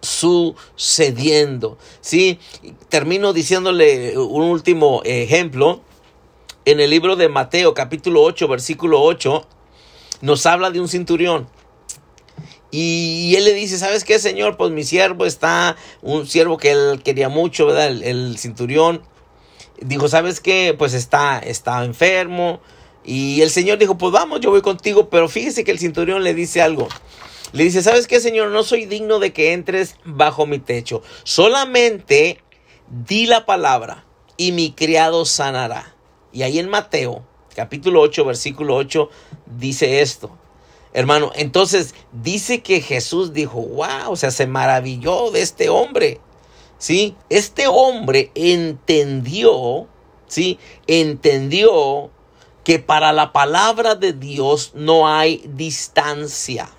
[0.00, 1.78] sucediendo.
[2.00, 2.38] Sí,
[2.88, 5.80] termino diciéndole un último ejemplo
[6.64, 9.46] en el libro de Mateo capítulo 8 versículo 8
[10.20, 11.48] nos habla de un cinturión.
[12.76, 14.56] Y él le dice, ¿sabes qué, señor?
[14.56, 17.86] Pues mi siervo está, un siervo que él quería mucho, ¿verdad?
[17.86, 19.00] El, cinturión.
[19.80, 20.74] Dijo, ¿sabes qué?
[20.76, 22.60] Pues está, está enfermo.
[23.04, 25.08] Y el señor dijo, pues vamos, yo voy contigo.
[25.08, 26.88] Pero fíjese que el cinturión le dice algo.
[27.52, 28.50] Le dice, ¿sabes qué, señor?
[28.50, 31.00] No soy digno de que entres bajo mi techo.
[31.22, 32.40] Solamente
[32.88, 34.04] di la palabra
[34.36, 35.94] y mi criado sanará.
[36.32, 39.10] Y ahí en Mateo, capítulo 8, versículo 8,
[39.46, 40.36] dice esto.
[40.94, 46.20] Hermano, entonces dice que Jesús dijo, wow, o sea, se maravilló de este hombre.
[46.78, 47.16] ¿Sí?
[47.28, 49.88] Este hombre entendió,
[50.28, 50.58] ¿sí?
[50.86, 52.10] Entendió
[52.62, 56.70] que para la palabra de Dios no hay distancia.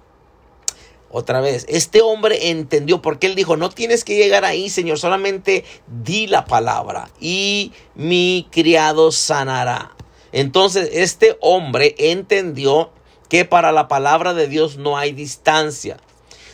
[1.10, 5.66] Otra vez, este hombre entendió porque él dijo, no tienes que llegar ahí, Señor, solamente
[5.88, 9.96] di la palabra y mi criado sanará.
[10.32, 12.92] Entonces, este hombre entendió
[13.30, 15.98] que para la palabra de Dios no hay distancia.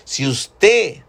[0.04, 1.04] Si usted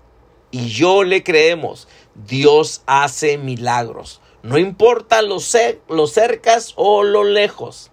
[0.50, 4.20] y yo le creemos, Dios hace milagros.
[4.42, 5.38] No importa lo,
[5.88, 7.90] lo cercas o lo lejos.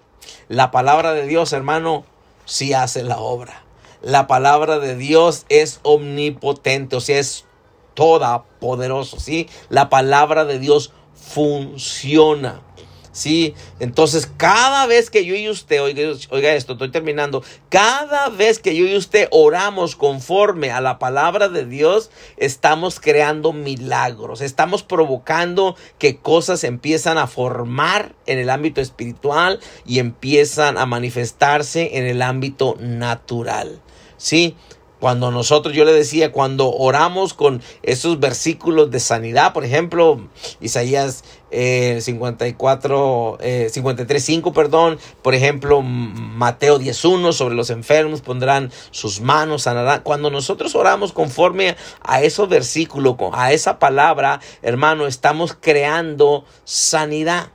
[0.48, 2.06] La palabra de Dios, hermano,
[2.46, 3.64] sí hace la obra
[4.02, 7.46] la palabra de Dios es omnipotente, o sea, es
[7.94, 9.50] toda poderoso, ¿sí?
[9.70, 12.62] La palabra de Dios funciona.
[13.12, 18.76] Sí, entonces cada vez que yo y usted, oiga, esto, estoy terminando, cada vez que
[18.76, 25.76] yo y usted oramos conforme a la palabra de Dios, estamos creando milagros, estamos provocando
[25.98, 32.22] que cosas empiezan a formar en el ámbito espiritual y empiezan a manifestarse en el
[32.22, 33.82] ámbito natural.
[34.18, 34.56] Sí,
[35.00, 40.28] Cuando nosotros, yo le decía, cuando oramos con esos versículos de sanidad, por ejemplo,
[40.60, 48.72] Isaías 54, eh, 53, eh, 5, perdón, por ejemplo, Mateo 10.1, sobre los enfermos pondrán
[48.92, 50.02] sus manos, sanarán.
[50.04, 57.52] Cuando nosotros oramos conforme a esos versículos, a esa palabra, hermano, estamos creando sanidad.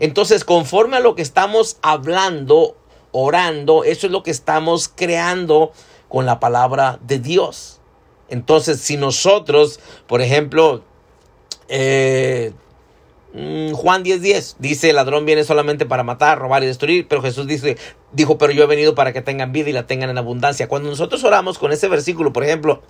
[0.00, 2.76] Entonces, conforme a lo que estamos hablando,
[3.12, 5.72] orando, eso es lo que estamos creando
[6.14, 7.80] con la palabra de Dios.
[8.28, 10.84] Entonces, si nosotros, por ejemplo,
[11.66, 12.52] eh,
[13.34, 17.48] Juan 10:10 10, dice, el ladrón viene solamente para matar, robar y destruir, pero Jesús
[17.48, 17.76] dice,
[18.12, 20.68] dijo, pero yo he venido para que tengan vida y la tengan en abundancia.
[20.68, 22.82] Cuando nosotros oramos con ese versículo, por ejemplo,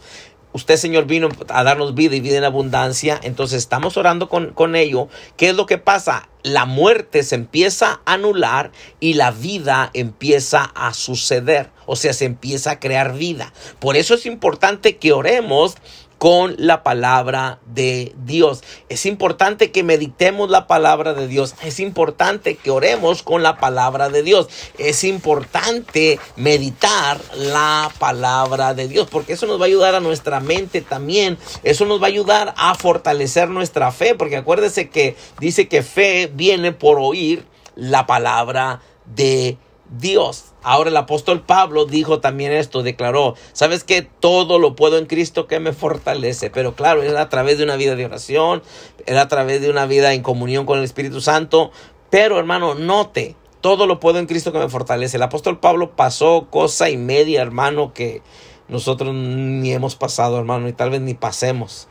[0.53, 4.77] usted Señor vino a darnos vida y vida en abundancia, entonces estamos orando con, con
[4.77, 5.09] ello.
[5.39, 6.29] ¿Qué es lo que pasa?
[6.43, 8.71] La muerte se empieza a anular
[9.01, 13.55] y la vida empieza a suceder, o sea, se empieza a crear vida.
[13.79, 15.77] Por eso es importante que oremos
[16.25, 18.65] con la palabra de Dios.
[18.89, 21.55] Es importante que meditemos la palabra de Dios.
[21.63, 24.49] Es importante que oremos con la palabra de Dios.
[24.79, 30.41] Es importante meditar la palabra de Dios porque eso nos va a ayudar a nuestra
[30.41, 31.37] mente también.
[31.63, 36.31] Eso nos va a ayudar a fortalecer nuestra fe porque acuérdese que dice que fe
[36.33, 37.45] viene por oír
[37.77, 39.59] la palabra de
[39.91, 40.53] Dios.
[40.63, 45.47] Ahora el apóstol Pablo dijo también esto, declaró, sabes que todo lo puedo en Cristo
[45.47, 48.63] que me fortalece, pero claro, era a través de una vida de oración,
[49.07, 51.71] era a través de una vida en comunión con el Espíritu Santo,
[52.11, 55.17] pero hermano, note, todo lo puedo en Cristo que me fortalece.
[55.17, 58.23] El apóstol Pablo pasó cosa y media, hermano, que
[58.69, 61.89] nosotros ni hemos pasado, hermano, y tal vez ni pasemos,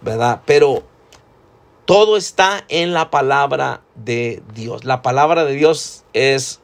[0.00, 0.42] ¿verdad?
[0.46, 0.82] Pero
[1.84, 4.84] todo está en la palabra de Dios.
[4.84, 6.60] La palabra de Dios es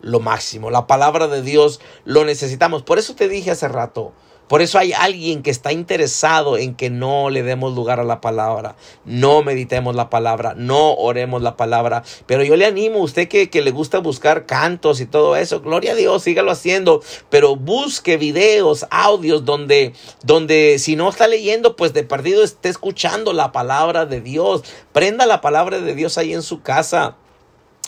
[0.00, 0.70] lo máximo.
[0.70, 2.82] La palabra de Dios lo necesitamos.
[2.82, 4.12] Por eso te dije hace rato.
[4.50, 8.20] Por eso hay alguien que está interesado en que no le demos lugar a la
[8.20, 8.74] palabra,
[9.04, 12.02] no meditemos la palabra, no oremos la palabra.
[12.26, 15.60] Pero yo le animo a usted que, que le gusta buscar cantos y todo eso,
[15.60, 19.92] gloria a Dios, sígalo haciendo, pero busque videos, audios donde,
[20.24, 24.64] donde si no está leyendo, pues de perdido esté escuchando la palabra de Dios.
[24.90, 27.14] Prenda la palabra de Dios ahí en su casa.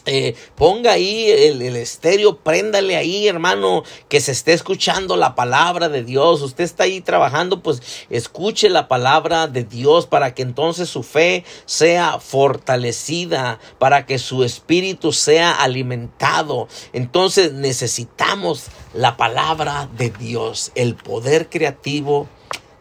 [0.04, 5.88] Eh, ponga ahí el, el, estéreo, préndale ahí, hermano, que se esté escuchando la palabra
[5.88, 6.42] de Dios.
[6.42, 7.80] Usted está ahí trabajando, pues
[8.10, 14.42] escuche la palabra de Dios para que entonces su fe sea fortalecida, para que su
[14.42, 16.66] espíritu sea alimentado.
[16.92, 22.26] Entonces necesitamos la palabra de Dios, el poder creativo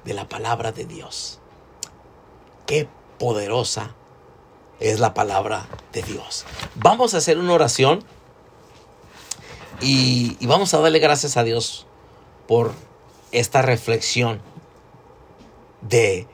[0.05, 1.39] de la palabra de Dios.
[2.65, 2.87] Qué
[3.19, 3.95] poderosa
[4.81, 6.45] es la palabra de Dios.
[6.75, 8.03] Vamos a hacer una oración
[9.79, 11.87] y, vamos a darle gracias a Dios
[12.47, 12.73] por
[13.31, 14.41] esta reflexión
[15.81, 16.27] de,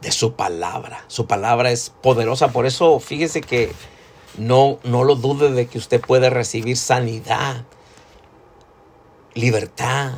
[0.00, 1.04] de su palabra.
[1.08, 3.72] Su palabra es poderosa, por eso fíjese que
[4.38, 7.64] no, no lo dude de que usted puede recibir sanidad,
[9.34, 10.12] libertad,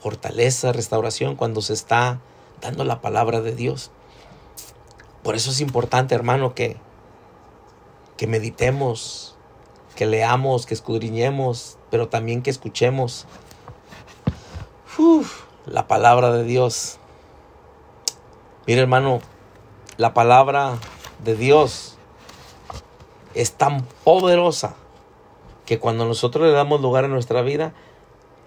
[0.00, 2.20] fortaleza, restauración cuando se está
[2.60, 3.90] dando la palabra de Dios.
[5.22, 6.76] Por eso es importante, hermano, que,
[8.22, 9.34] que meditemos,
[9.96, 13.26] que leamos, que escudriñemos, pero también que escuchemos
[15.66, 17.00] la palabra de Dios.
[18.68, 19.18] Mire hermano,
[19.96, 20.78] la palabra
[21.24, 21.98] de Dios
[23.34, 24.76] es tan poderosa
[25.66, 27.74] que cuando nosotros le damos lugar a nuestra vida,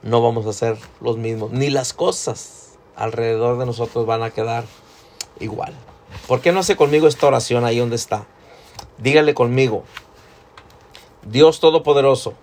[0.03, 4.63] no vamos a ser los mismos, ni las cosas alrededor de nosotros van a quedar
[5.41, 5.73] igual.
[6.29, 8.25] ¿Por qué no hace conmigo esta oración ahí donde está?
[8.97, 9.83] Dígale conmigo,
[11.23, 12.33] Dios Todopoderoso,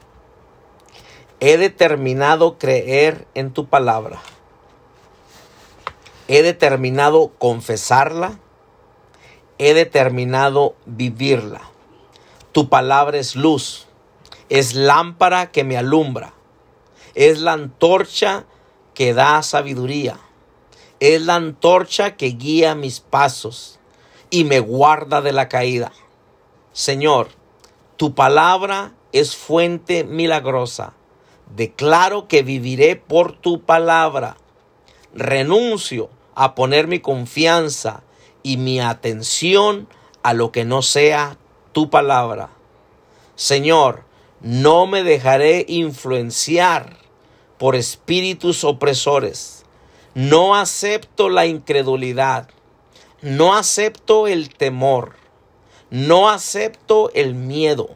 [1.41, 4.21] he determinado creer en tu palabra.
[6.29, 8.39] He determinado confesarla.
[9.59, 11.63] He determinado vivirla.
[12.53, 13.87] Tu palabra es luz.
[14.49, 16.33] Es lámpara que me alumbra.
[17.15, 18.45] Es la antorcha
[18.95, 20.19] que da sabiduría.
[21.01, 23.79] Es la antorcha que guía mis pasos
[24.31, 25.93] y me guarda de la caída.
[26.73, 27.29] Señor,
[27.97, 30.95] tu palabra es fuente milagrosa.
[31.55, 34.39] Declaro que viviré por tu palabra.
[35.15, 38.03] Renuncio a poner mi confianza
[38.43, 39.87] y mi atención
[40.23, 41.37] a lo que no sea
[41.73, 42.49] tu palabra.
[43.37, 44.05] Señor,
[44.41, 46.97] no me dejaré influenciar
[47.59, 49.67] por espíritus opresores.
[50.15, 52.49] No acepto la incredulidad.
[53.21, 55.22] No acepto el temor.
[55.93, 57.91] No acepto el miedo.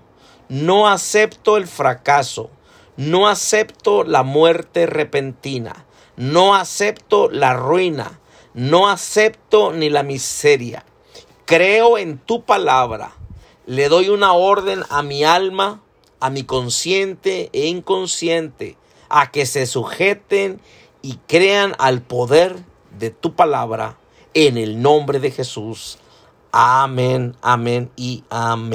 [0.50, 2.50] No acepto el fracaso.
[2.98, 5.86] No acepto la muerte repentina.
[6.14, 8.20] No acepto la ruina.
[8.52, 10.84] No acepto ni la miseria.
[11.46, 13.16] Creo en tu palabra.
[13.64, 15.80] Le doy una orden a mi alma,
[16.20, 18.76] a mi consciente e inconsciente,
[19.08, 20.60] a que se sujeten
[21.00, 22.56] y crean al poder
[22.98, 23.96] de tu palabra
[24.34, 25.96] en el nombre de Jesús.
[26.52, 28.70] Amén, amén y amén.